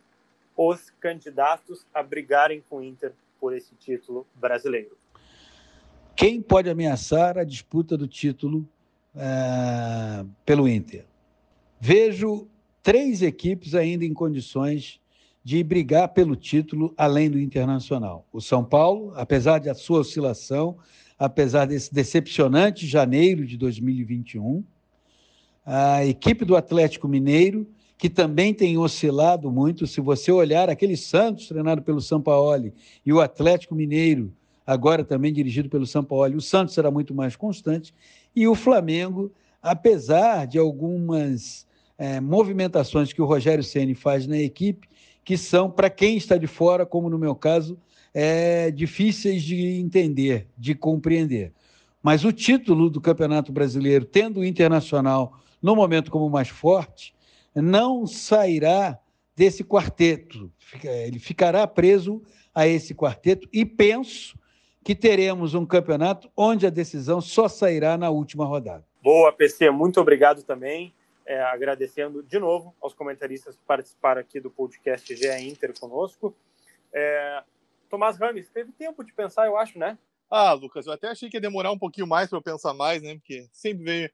os 0.57 0.91
candidatos 1.01 1.85
a 1.93 2.01
brigarem 2.03 2.63
com 2.71 2.77
o 2.77 2.83
Inter 2.85 3.13
por 3.41 3.57
esse 3.57 3.75
título 3.75 4.25
brasileiro? 4.35 4.97
Quem 6.15 6.41
pode 6.41 6.71
ameaçar 6.71 7.37
a 7.37 7.43
disputa 7.43 7.97
do 7.97 8.07
título 8.07 8.69
uh, 9.17 10.29
pelo 10.45 10.69
Inter? 10.69 11.10
Vejo 11.81 12.47
três 12.83 13.23
equipes 13.23 13.75
ainda 13.75 14.05
em 14.05 14.13
condições 14.13 15.01
de 15.43 15.65
brigar 15.65 16.09
pelo 16.09 16.37
título 16.37 16.93
além 16.95 17.31
do 17.31 17.41
Internacional. 17.41 18.27
O 18.31 18.39
São 18.39 18.63
Paulo, 18.63 19.15
apesar 19.17 19.59
da 19.61 19.75
sua 19.75 20.01
oscilação, 20.01 20.77
apesar 21.19 21.65
desse 21.65 21.93
decepcionante 21.93 22.87
janeiro 22.87 23.47
de 23.47 23.57
2021, 23.57 24.63
a 25.65 26.05
equipe 26.05 26.45
do 26.45 26.55
Atlético 26.55 27.09
Mineiro, 27.09 27.67
que 27.97 28.11
também 28.11 28.53
tem 28.53 28.77
oscilado 28.77 29.51
muito. 29.51 29.87
Se 29.87 30.03
você 30.03 30.31
olhar 30.31 30.69
aquele 30.69 30.99
Santos 30.99 31.49
treinado 31.49 31.81
pelo 31.81 32.03
Sampaoli 32.03 32.75
e 33.07 33.11
o 33.11 33.21
Atlético 33.23 33.75
Mineiro, 33.75 34.31
agora 34.67 35.03
também 35.03 35.33
dirigido 35.33 35.71
pelo 35.71 35.87
Sampaoli, 35.87 36.37
o 36.37 36.43
Santos 36.43 36.75
será 36.75 36.91
muito 36.91 37.15
mais 37.15 37.37
constante, 37.37 37.95
e 38.37 38.47
o 38.47 38.55
Flamengo 38.55 39.33
apesar 39.63 40.47
de 40.47 40.59
algumas 40.59 41.67
é, 42.01 42.19
movimentações 42.19 43.13
que 43.13 43.21
o 43.21 43.27
Rogério 43.27 43.63
Ceni 43.63 43.95
faz 43.95 44.27
na 44.27 44.39
equipe, 44.39 44.89
que 45.23 45.37
são, 45.37 45.71
para 45.71 45.91
quem 45.91 46.17
está 46.17 46.39
de 46.39 46.47
fora, 46.47 46.87
como 46.87 47.11
no 47.11 47.19
meu 47.19 47.35
caso, 47.35 47.79
é, 48.15 48.71
difíceis 48.71 49.43
de 49.43 49.79
entender, 49.79 50.49
de 50.57 50.75
compreender. 50.75 51.53
Mas 52.03 52.25
o 52.25 52.33
título 52.33 52.89
do 52.89 53.03
Campeonato 53.03 53.53
Brasileiro, 53.53 54.07
tendo 54.07 54.41
o 54.41 54.45
Internacional 54.45 55.39
no 55.61 55.77
momento 55.77 56.11
como 56.11 56.31
mais 56.31 56.49
forte, 56.49 57.15
não 57.55 58.07
sairá 58.07 58.99
desse 59.37 59.63
quarteto. 59.63 60.51
Ele 60.83 61.19
ficará 61.19 61.67
preso 61.67 62.23
a 62.55 62.67
esse 62.67 62.95
quarteto 62.95 63.47
e 63.53 63.67
penso 63.67 64.39
que 64.83 64.95
teremos 64.95 65.53
um 65.53 65.67
campeonato 65.67 66.31
onde 66.35 66.67
a 66.67 66.71
decisão 66.71 67.21
só 67.21 67.47
sairá 67.47 67.99
na 67.99 68.09
última 68.09 68.47
rodada. 68.47 68.87
Boa, 69.03 69.31
PC, 69.31 69.71
muito 69.71 70.01
obrigado 70.01 70.43
também. 70.43 70.95
É, 71.31 71.41
agradecendo 71.43 72.25
de 72.25 72.41
novo 72.41 72.75
aos 72.81 72.93
comentaristas 72.93 73.55
que 73.55 73.63
participaram 73.63 74.21
aqui 74.21 74.41
do 74.41 74.51
podcast 74.51 75.15
GE 75.15 75.29
Inter 75.49 75.73
conosco. 75.79 76.37
É, 76.93 77.45
Tomás 77.89 78.19
Rames, 78.19 78.49
teve 78.49 78.73
tempo 78.73 79.05
de 79.05 79.13
pensar, 79.13 79.47
eu 79.47 79.57
acho, 79.57 79.79
né? 79.79 79.97
Ah, 80.29 80.53
Lucas, 80.55 80.87
eu 80.87 80.93
até 80.93 81.07
achei 81.07 81.31
que 81.31 81.37
ia 81.37 81.41
demorar 81.41 81.71
um 81.71 81.79
pouguinho 81.79 82.09
mais 82.09 82.29
para 82.29 82.39
eu 82.39 82.43
pensar 82.43 82.75
mais, 82.75 83.01
né? 83.01 83.15
Porque 83.15 83.49
sempre 83.53 83.85
veio 83.85 84.11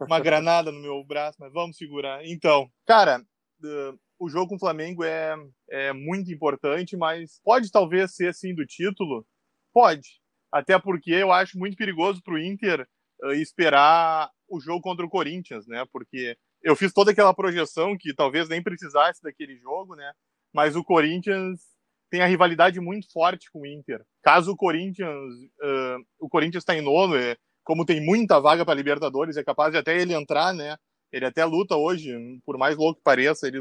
uma 0.00 0.20
granada 0.20 0.70
no 0.70 0.82
meu 0.82 1.02
braço, 1.02 1.38
mas 1.40 1.50
vamos 1.50 1.78
segurar. 1.78 2.26
Então, 2.26 2.70
cara, 2.84 3.24
uh, 3.64 3.98
o 4.18 4.28
jogo 4.28 4.50
com 4.50 4.56
o 4.56 4.60
Flamengo 4.60 5.02
é, 5.02 5.34
é 5.70 5.94
muito 5.94 6.30
importante, 6.30 6.94
mas 6.94 7.40
pode 7.42 7.70
talvez 7.70 8.14
ser 8.14 8.28
assim 8.28 8.54
do 8.54 8.66
título? 8.66 9.26
Pode. 9.72 10.20
Até 10.52 10.78
porque 10.78 11.12
eu 11.12 11.32
acho 11.32 11.58
muito 11.58 11.74
perigoso 11.74 12.22
para 12.22 12.34
o 12.34 12.38
Inter 12.38 12.86
uh, 13.22 13.32
esperar 13.32 14.30
o 14.46 14.60
jogo 14.60 14.82
contra 14.82 15.06
o 15.06 15.10
Corinthians, 15.10 15.66
né? 15.66 15.86
Porque 15.90 16.36
eu 16.62 16.76
fiz 16.76 16.92
toda 16.92 17.10
aquela 17.10 17.34
projeção 17.34 17.96
que 17.98 18.14
talvez 18.14 18.48
nem 18.48 18.62
precisasse 18.62 19.22
daquele 19.22 19.56
jogo, 19.56 19.94
né? 19.94 20.12
Mas 20.52 20.76
o 20.76 20.84
Corinthians 20.84 21.60
tem 22.10 22.22
a 22.22 22.26
rivalidade 22.26 22.80
muito 22.80 23.10
forte 23.12 23.50
com 23.52 23.60
o 23.60 23.66
Inter. 23.66 24.02
Caso 24.22 24.52
o 24.52 24.56
Corinthians, 24.56 25.32
uh, 25.62 26.04
o 26.18 26.28
Corinthians 26.28 26.62
está 26.62 26.74
em 26.74 26.80
nono, 26.80 27.16
é, 27.16 27.36
como 27.62 27.84
tem 27.84 28.04
muita 28.04 28.40
vaga 28.40 28.64
para 28.64 28.74
Libertadores, 28.74 29.36
é 29.36 29.44
capaz 29.44 29.72
de 29.72 29.78
até 29.78 29.96
ele 29.96 30.12
entrar, 30.12 30.52
né? 30.52 30.76
Ele 31.12 31.24
até 31.24 31.44
luta 31.44 31.76
hoje, 31.76 32.12
por 32.44 32.58
mais 32.58 32.76
louco 32.76 32.98
que 32.98 33.04
pareça, 33.04 33.46
ele 33.46 33.58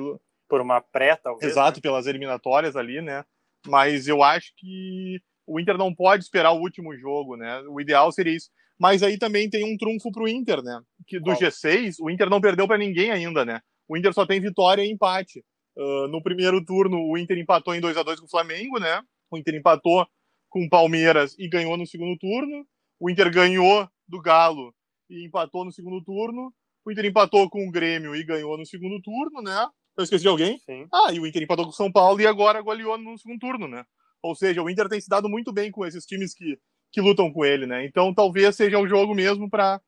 por 0.48 0.62
uma 0.62 0.82
pré, 0.82 1.16
talvez. 1.16 1.52
Exato, 1.52 1.78
né? 1.78 1.82
pelas 1.82 2.08
eliminatórias 2.08 2.76
ali, 2.76 3.02
né? 3.02 3.24
Mas 3.68 4.08
eu 4.08 4.24
acho 4.24 4.52
que 4.58 5.22
o 5.46 5.60
Inter 5.60 5.78
não 5.78 5.94
pode 5.94 6.24
esperar 6.24 6.52
o 6.52 6.60
último 6.60 6.96
jogo, 6.98 7.36
né? 7.36 7.62
O 7.70 7.80
ideal 7.80 8.12
seria 8.12 8.36
isso. 8.36 8.50
Mas 8.80 9.04
aí 9.04 9.18
também 9.18 9.50
tem 9.50 9.66
um 9.66 9.78
trunfo 9.78 10.12
para 10.12 10.24
o 10.24 10.28
Inter, 10.28 10.64
né? 10.64 10.82
Que 11.06 11.20
do 11.20 11.26
Qual? 11.26 11.38
G6, 11.38 11.96
o 12.00 12.10
Inter 12.10 12.30
não 12.30 12.40
perdeu 12.40 12.66
para 12.66 12.78
ninguém 12.78 13.12
ainda, 13.12 13.44
né? 13.44 13.60
O 13.88 13.98
Inter 13.98 14.14
só 14.14 14.26
tem 14.26 14.40
vitória 14.40 14.84
e 14.84 14.90
empate. 14.92 15.44
Uh, 15.76 16.08
no 16.08 16.22
primeiro 16.24 16.64
turno, 16.64 16.98
o 16.98 17.18
Inter 17.18 17.38
empatou 17.38 17.76
em 17.76 17.82
2 17.82 17.98
a 17.98 18.04
2 18.04 18.20
com 18.20 18.26
o 18.26 18.30
Flamengo, 18.30 18.80
né? 18.80 19.02
O 19.30 19.38
Inter 19.38 19.56
empatou 19.56 20.08
com 20.50 20.64
o 20.64 20.70
Palmeiras 20.70 21.36
e 21.38 21.48
ganhou 21.50 21.76
no 21.78 21.86
segundo 21.86 22.18
turno. 22.18 22.66
O 23.00 23.10
Inter 23.10 23.32
ganhou 23.32 23.88
do 24.08 24.22
Galo 24.22 24.74
e 25.10 25.26
empatou 25.26 25.66
no 25.66 25.72
segundo 25.72 26.04
turno. 26.04 26.54
O 26.86 26.92
Inter 26.92 27.06
empatou 27.06 27.50
com 27.50 27.68
o 27.68 27.72
Grêmio 27.72 28.16
e 28.16 28.24
ganhou 28.24 28.58
no 28.58 28.66
segundo 28.66 29.02
turno, 29.02 29.42
né? 29.42 29.68
Eu 29.98 30.04
esqueci 30.04 30.22
de 30.22 30.30
alguém? 30.30 30.58
Sim. 30.60 30.88
Ah, 30.94 31.12
e 31.12 31.20
o 31.20 31.28
Inter 31.28 31.44
empatou 31.44 31.66
com 31.66 31.72
o 31.72 31.76
São 31.76 31.92
Paulo 31.92 32.22
e 32.22 32.28
agora 32.28 32.62
goleou 32.62 32.98
no 32.98 33.18
segundo 33.18 33.40
turno, 33.40 33.68
né? 33.68 33.84
Ou 34.22 34.36
seja, 34.36 34.62
o 34.62 34.70
Inter 34.70 34.88
tem 34.90 35.00
se 35.00 35.10
dado 35.10 35.30
muito 35.30 35.52
bem 35.52 35.72
com 35.72 35.86
esses 35.86 36.06
times 36.06 36.34
que, 36.34 36.58
que 36.92 37.02
lutam 37.02 37.32
com 37.32 37.46
ele, 37.46 37.66
né? 37.66 37.86
Então 37.86 38.14
talvez 38.14 38.56
seja 38.56 38.78
um 38.78 38.88
jogo 38.88 39.14
mesmo 39.14 39.50
para 39.50 39.82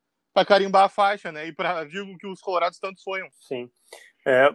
carimbar 0.47 0.85
a 0.85 0.89
faixa, 0.89 1.31
né? 1.31 1.47
E 1.47 1.53
para 1.53 1.83
digo 1.85 2.17
que 2.17 2.27
os 2.27 2.41
colorados 2.41 2.79
tanto 2.79 2.99
sonham. 3.01 3.27
Sim. 3.39 3.69
É, 4.25 4.53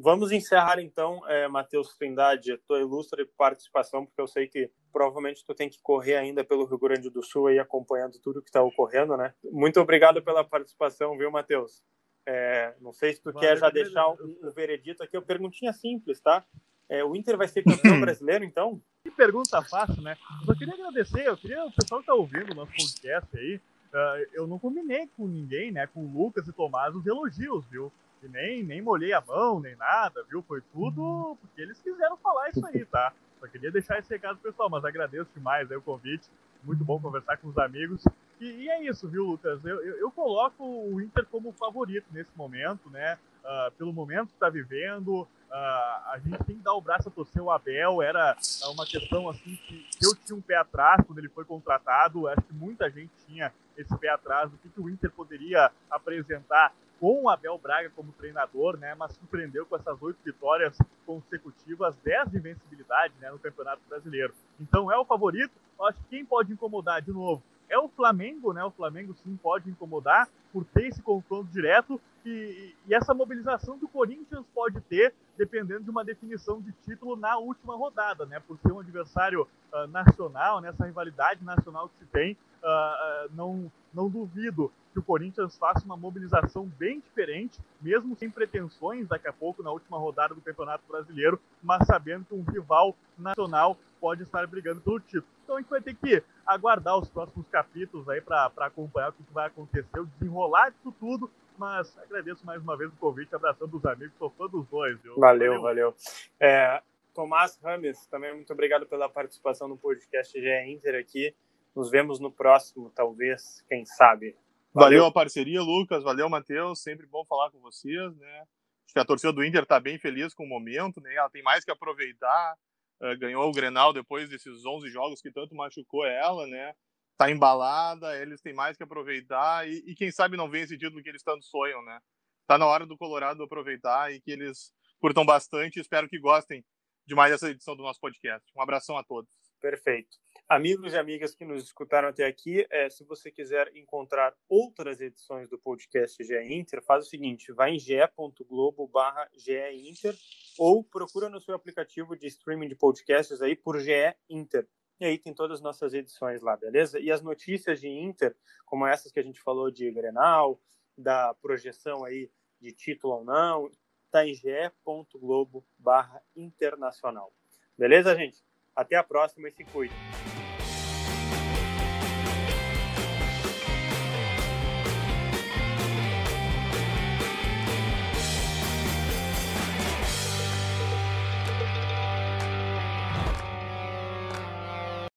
vamos 0.00 0.30
encerrar 0.30 0.78
então, 0.78 1.28
é, 1.28 1.48
Matheus 1.48 1.96
Trindade, 1.96 2.52
a 2.52 2.58
tua 2.58 2.78
ilustre 2.78 3.26
participação, 3.36 4.06
porque 4.06 4.20
eu 4.20 4.28
sei 4.28 4.46
que 4.46 4.70
provavelmente 4.92 5.44
tu 5.44 5.54
tem 5.54 5.68
que 5.68 5.80
correr 5.82 6.14
ainda 6.14 6.44
pelo 6.44 6.64
Rio 6.64 6.78
Grande 6.78 7.10
do 7.10 7.22
Sul 7.24 7.48
aí 7.48 7.58
acompanhando 7.58 8.20
tudo 8.20 8.40
que 8.40 8.48
está 8.48 8.62
ocorrendo, 8.62 9.16
né? 9.16 9.34
Muito 9.50 9.80
obrigado 9.80 10.22
pela 10.22 10.44
participação, 10.44 11.18
viu, 11.18 11.32
Matheus? 11.32 11.82
É, 12.24 12.74
não 12.80 12.92
sei 12.92 13.14
se 13.14 13.22
tu 13.22 13.32
Valeu, 13.32 13.48
quer 13.48 13.58
já 13.58 13.70
deixar 13.70 14.08
um, 14.08 14.38
um, 14.44 14.50
veredito 14.52 15.02
aqui, 15.02 15.16
uma 15.16 15.24
perguntinha 15.24 15.72
simples, 15.72 16.20
tá? 16.20 16.44
É, 16.88 17.04
o 17.04 17.14
Inter 17.14 17.36
vai 17.36 17.46
ser 17.48 17.62
campeão 17.62 18.00
brasileiro, 18.00 18.44
então? 18.44 18.80
Que 19.02 19.10
pergunta 19.10 19.62
fácil, 19.62 20.02
né? 20.02 20.16
Só 20.44 20.54
queria 20.54 20.74
agradecer, 20.74 21.26
eu 21.26 21.36
queria 21.36 21.64
o 21.64 21.72
pessoal 21.72 22.00
que 22.00 22.06
tá 22.06 22.14
ouvindo 22.14 22.52
o 22.52 22.54
nosso 22.54 22.72
podcast 22.72 23.36
aí, 23.36 23.60
uh, 23.92 24.26
eu 24.32 24.46
não 24.46 24.58
combinei 24.58 25.08
com 25.16 25.26
ninguém, 25.26 25.70
né, 25.70 25.86
com 25.86 26.04
o 26.04 26.12
Lucas 26.12 26.46
e 26.48 26.52
Tomás, 26.52 26.94
os 26.94 27.06
elogios, 27.06 27.64
viu? 27.66 27.92
E 28.22 28.28
nem, 28.28 28.62
nem 28.62 28.82
molhei 28.82 29.12
a 29.12 29.20
mão, 29.20 29.60
nem 29.60 29.76
nada, 29.76 30.24
viu? 30.28 30.42
Foi 30.42 30.60
tudo 30.72 31.36
porque 31.40 31.60
eles 31.60 31.80
quiseram 31.80 32.16
falar 32.16 32.48
isso 32.48 32.66
aí, 32.66 32.84
tá? 32.84 33.12
Só 33.38 33.46
queria 33.46 33.70
deixar 33.70 33.98
esse 33.98 34.10
recado 34.10 34.38
pessoal, 34.38 34.68
mas 34.68 34.84
agradeço 34.84 35.30
demais 35.34 35.70
aí 35.70 35.76
o 35.76 35.82
convite. 35.82 36.28
Muito 36.64 36.84
bom 36.84 37.00
conversar 37.00 37.36
com 37.36 37.48
os 37.48 37.56
amigos. 37.58 38.02
E, 38.40 38.46
e 38.46 38.68
é 38.68 38.82
isso, 38.82 39.08
viu, 39.08 39.24
Lucas? 39.24 39.64
Eu, 39.64 39.80
eu, 39.84 39.98
eu, 39.98 40.10
coloco 40.10 40.64
o 40.64 41.00
Inter 41.00 41.24
como 41.26 41.52
favorito 41.52 42.06
nesse 42.10 42.30
momento, 42.36 42.90
né? 42.90 43.16
Uh, 43.48 43.70
pelo 43.78 43.94
momento 43.94 44.26
que 44.26 44.34
está 44.34 44.50
vivendo, 44.50 45.22
uh, 45.22 45.26
a 45.50 46.20
gente 46.22 46.44
tem 46.44 46.56
que 46.56 46.62
dar 46.62 46.74
o 46.74 46.82
braço 46.82 47.08
a 47.08 47.10
torcer 47.10 47.40
o 47.40 47.50
Abel. 47.50 48.02
Era 48.02 48.36
uma 48.74 48.84
questão 48.84 49.26
assim 49.26 49.56
que, 49.66 49.88
eu 50.02 50.14
tinha 50.14 50.36
um 50.36 50.42
pé 50.42 50.56
atrás 50.56 51.02
quando 51.06 51.18
ele 51.18 51.30
foi 51.30 51.46
contratado. 51.46 52.28
Acho 52.28 52.42
que 52.42 52.52
muita 52.52 52.90
gente 52.90 53.10
tinha 53.26 53.50
esse 53.74 53.96
pé 53.96 54.10
atrás 54.10 54.50
do 54.50 54.58
que, 54.58 54.68
que 54.68 54.78
o 54.78 54.90
Inter 54.90 55.10
poderia 55.10 55.72
apresentar 55.90 56.74
com 57.00 57.22
o 57.22 57.30
Abel 57.30 57.56
Braga 57.56 57.90
como 57.96 58.12
treinador, 58.12 58.76
né, 58.76 58.94
mas 58.94 59.14
surpreendeu 59.14 59.64
com 59.64 59.76
essas 59.76 60.02
oito 60.02 60.18
vitórias 60.22 60.76
consecutivas, 61.06 61.96
dez 62.04 62.28
de 62.30 62.36
invencibilidade 62.36 63.14
né, 63.18 63.30
no 63.30 63.38
Campeonato 63.38 63.80
Brasileiro. 63.88 64.34
Então 64.60 64.92
é 64.92 64.98
o 64.98 65.06
favorito. 65.06 65.52
Acho 65.80 65.98
que 66.00 66.08
quem 66.10 66.24
pode 66.24 66.52
incomodar 66.52 67.00
de 67.00 67.12
novo 67.12 67.42
é 67.68 67.78
o 67.78 67.88
Flamengo, 67.88 68.52
né? 68.52 68.64
O 68.64 68.70
Flamengo 68.70 69.14
sim 69.22 69.38
pode 69.40 69.70
incomodar 69.70 70.28
por 70.52 70.64
ter 70.64 70.86
esse 70.86 71.02
confronto 71.02 71.50
direto 71.52 72.00
e, 72.28 72.74
e, 72.88 72.94
essa 72.94 73.14
mobilização 73.14 73.78
que 73.78 73.84
o 73.84 73.88
Corinthians 73.88 74.44
pode 74.54 74.80
ter 74.82 75.14
dependendo 75.36 75.84
de 75.84 75.90
uma 75.90 76.04
definição 76.04 76.60
de 76.60 76.72
título 76.84 77.16
na 77.16 77.38
última 77.38 77.76
rodada, 77.76 78.26
né? 78.26 78.40
Por 78.40 78.58
ser 78.58 78.72
um 78.72 78.80
adversário 78.80 79.46
uh, 79.72 79.86
nacional, 79.86 80.60
nessa 80.60 80.84
rivalidade 80.84 81.44
nacional 81.44 81.88
que 81.88 82.04
se 82.04 82.06
tem, 82.06 82.32
uh, 82.32 82.66
uh, 82.66 83.34
não, 83.34 83.72
não 83.94 84.10
duvido 84.10 84.72
que 84.92 84.98
o 84.98 85.02
Corinthians 85.02 85.56
faça 85.56 85.84
uma 85.84 85.96
mobilização 85.96 86.66
bem 86.76 86.98
diferente, 86.98 87.60
mesmo 87.80 88.16
sem 88.16 88.28
pretensões 88.28 89.06
daqui 89.06 89.28
a 89.28 89.32
pouco 89.32 89.62
na 89.62 89.70
última 89.70 89.96
rodada 89.96 90.34
do 90.34 90.40
Campeonato 90.40 90.82
Brasileiro, 90.88 91.40
mas 91.62 91.86
sabendo 91.86 92.24
que 92.24 92.34
um 92.34 92.42
rival 92.42 92.96
nacional 93.16 93.76
pode 94.00 94.22
estar 94.22 94.46
brigando 94.46 94.80
pelo 94.80 95.00
título. 95.00 95.26
Então 95.44 95.56
a 95.56 95.60
gente 95.60 95.70
vai 95.70 95.80
ter 95.80 95.94
que 95.94 96.22
aguardar 96.46 96.98
os 96.98 97.08
próximos 97.08 97.46
capítulos 97.48 98.08
aí 98.08 98.20
para 98.20 98.50
acompanhar 98.58 99.10
o 99.10 99.12
que 99.12 99.22
vai 99.32 99.46
acontecer, 99.46 100.00
o 100.00 100.06
desenrolar 100.06 100.70
disso 100.70 100.92
tudo. 100.98 101.30
Mas 101.58 101.98
agradeço 101.98 102.46
mais 102.46 102.62
uma 102.62 102.76
vez 102.76 102.92
o 102.92 102.96
convite, 102.96 103.34
abraçando 103.34 103.76
os 103.76 103.84
amigos, 103.84 104.16
sou 104.16 104.30
fã 104.30 104.46
dos 104.46 104.66
dois. 104.68 104.98
Viu? 105.02 105.18
Valeu, 105.18 105.60
valeu. 105.60 105.62
valeu. 105.62 105.94
É, 106.38 106.80
Tomás 107.12 107.58
Rames, 107.60 108.06
também 108.06 108.32
muito 108.32 108.52
obrigado 108.52 108.86
pela 108.86 109.08
participação 109.08 109.66
no 109.66 109.76
podcast 109.76 110.40
GE 110.40 110.70
Inter 110.70 110.94
aqui. 110.94 111.34
Nos 111.74 111.90
vemos 111.90 112.20
no 112.20 112.30
próximo, 112.30 112.92
talvez, 112.94 113.64
quem 113.68 113.84
sabe. 113.84 114.36
Valeu, 114.72 115.00
valeu 115.00 115.06
a 115.06 115.12
parceria, 115.12 115.60
Lucas. 115.60 116.04
Valeu, 116.04 116.28
Matheus. 116.28 116.80
Sempre 116.80 117.06
bom 117.06 117.24
falar 117.24 117.50
com 117.50 117.58
vocês, 117.58 118.16
né? 118.16 118.40
Acho 118.84 118.94
que 118.94 119.00
a 119.00 119.04
torcida 119.04 119.32
do 119.32 119.44
Inter 119.44 119.64
está 119.64 119.80
bem 119.80 119.98
feliz 119.98 120.32
com 120.32 120.44
o 120.44 120.48
momento, 120.48 121.00
né? 121.00 121.14
Ela 121.14 121.28
tem 121.28 121.42
mais 121.42 121.64
que 121.64 121.70
aproveitar. 121.72 122.56
Uh, 123.00 123.18
ganhou 123.18 123.48
o 123.48 123.52
Grenal 123.52 123.92
depois 123.92 124.28
desses 124.28 124.64
11 124.64 124.88
jogos 124.88 125.20
que 125.20 125.30
tanto 125.30 125.54
machucou 125.54 126.06
ela, 126.06 126.46
né? 126.46 126.74
Tá 127.18 127.30
embalada, 127.30 128.16
eles 128.22 128.40
têm 128.40 128.54
mais 128.54 128.76
que 128.76 128.84
aproveitar 128.84 129.68
e, 129.68 129.82
e 129.86 129.94
quem 129.96 130.10
sabe 130.12 130.36
não 130.36 130.48
vem 130.48 130.62
esse 130.62 130.78
título 130.78 131.02
que 131.02 131.08
eles 131.08 131.22
tanto 131.22 131.44
sonham, 131.44 131.84
né? 131.84 132.00
Tá 132.46 132.56
na 132.56 132.64
hora 132.64 132.86
do 132.86 132.96
Colorado 132.96 133.42
aproveitar 133.42 134.12
e 134.12 134.20
que 134.20 134.30
eles 134.30 134.72
curtam 135.00 135.26
bastante. 135.26 135.80
Espero 135.80 136.08
que 136.08 136.18
gostem 136.18 136.64
de 137.04 137.16
mais 137.16 137.32
essa 137.32 137.50
edição 137.50 137.74
do 137.74 137.82
nosso 137.82 137.98
podcast. 137.98 138.48
Um 138.56 138.62
abração 138.62 138.96
a 138.96 139.02
todos. 139.02 139.28
Perfeito. 139.60 140.16
Amigos 140.48 140.92
e 140.92 140.96
amigas 140.96 141.34
que 141.34 141.44
nos 141.44 141.64
escutaram 141.64 142.08
até 142.08 142.24
aqui, 142.24 142.66
é, 142.70 142.88
se 142.88 143.04
você 143.04 143.30
quiser 143.30 143.68
encontrar 143.74 144.32
outras 144.48 145.00
edições 145.00 145.48
do 145.50 145.58
podcast 145.58 146.22
GE 146.22 146.54
Inter, 146.54 146.82
faz 146.82 147.06
o 147.06 147.08
seguinte, 147.08 147.52
vai 147.52 147.72
em 147.72 147.78
ge.globo 147.78 148.86
barra 148.86 149.28
Inter 149.36 150.16
ou 150.56 150.84
procura 150.84 151.28
no 151.28 151.40
seu 151.40 151.54
aplicativo 151.54 152.16
de 152.16 152.28
streaming 152.28 152.68
de 152.68 152.76
podcasts 152.76 153.42
aí 153.42 153.56
por 153.56 153.78
GE 153.80 154.14
Inter. 154.30 154.66
E 155.00 155.04
aí 155.04 155.18
tem 155.18 155.32
todas 155.32 155.58
as 155.58 155.62
nossas 155.62 155.94
edições 155.94 156.42
lá, 156.42 156.56
beleza? 156.56 156.98
E 156.98 157.10
as 157.10 157.22
notícias 157.22 157.80
de 157.80 157.88
Inter, 157.88 158.36
como 158.66 158.86
essas 158.86 159.12
que 159.12 159.20
a 159.20 159.22
gente 159.22 159.40
falou 159.40 159.70
de 159.70 159.90
Grenal, 159.90 160.60
da 160.96 161.34
projeção 161.34 162.04
aí 162.04 162.30
de 162.60 162.72
título 162.72 163.14
ou 163.14 163.24
não, 163.24 163.70
tá 164.10 164.26
em 164.26 164.34
ge.globo 164.34 165.64
barra 165.78 166.20
internacional. 166.34 167.32
Beleza, 167.76 168.16
gente? 168.16 168.42
Até 168.74 168.96
a 168.96 169.04
próxima 169.04 169.48
e 169.48 169.52
se 169.52 169.64
cuide. 169.64 169.94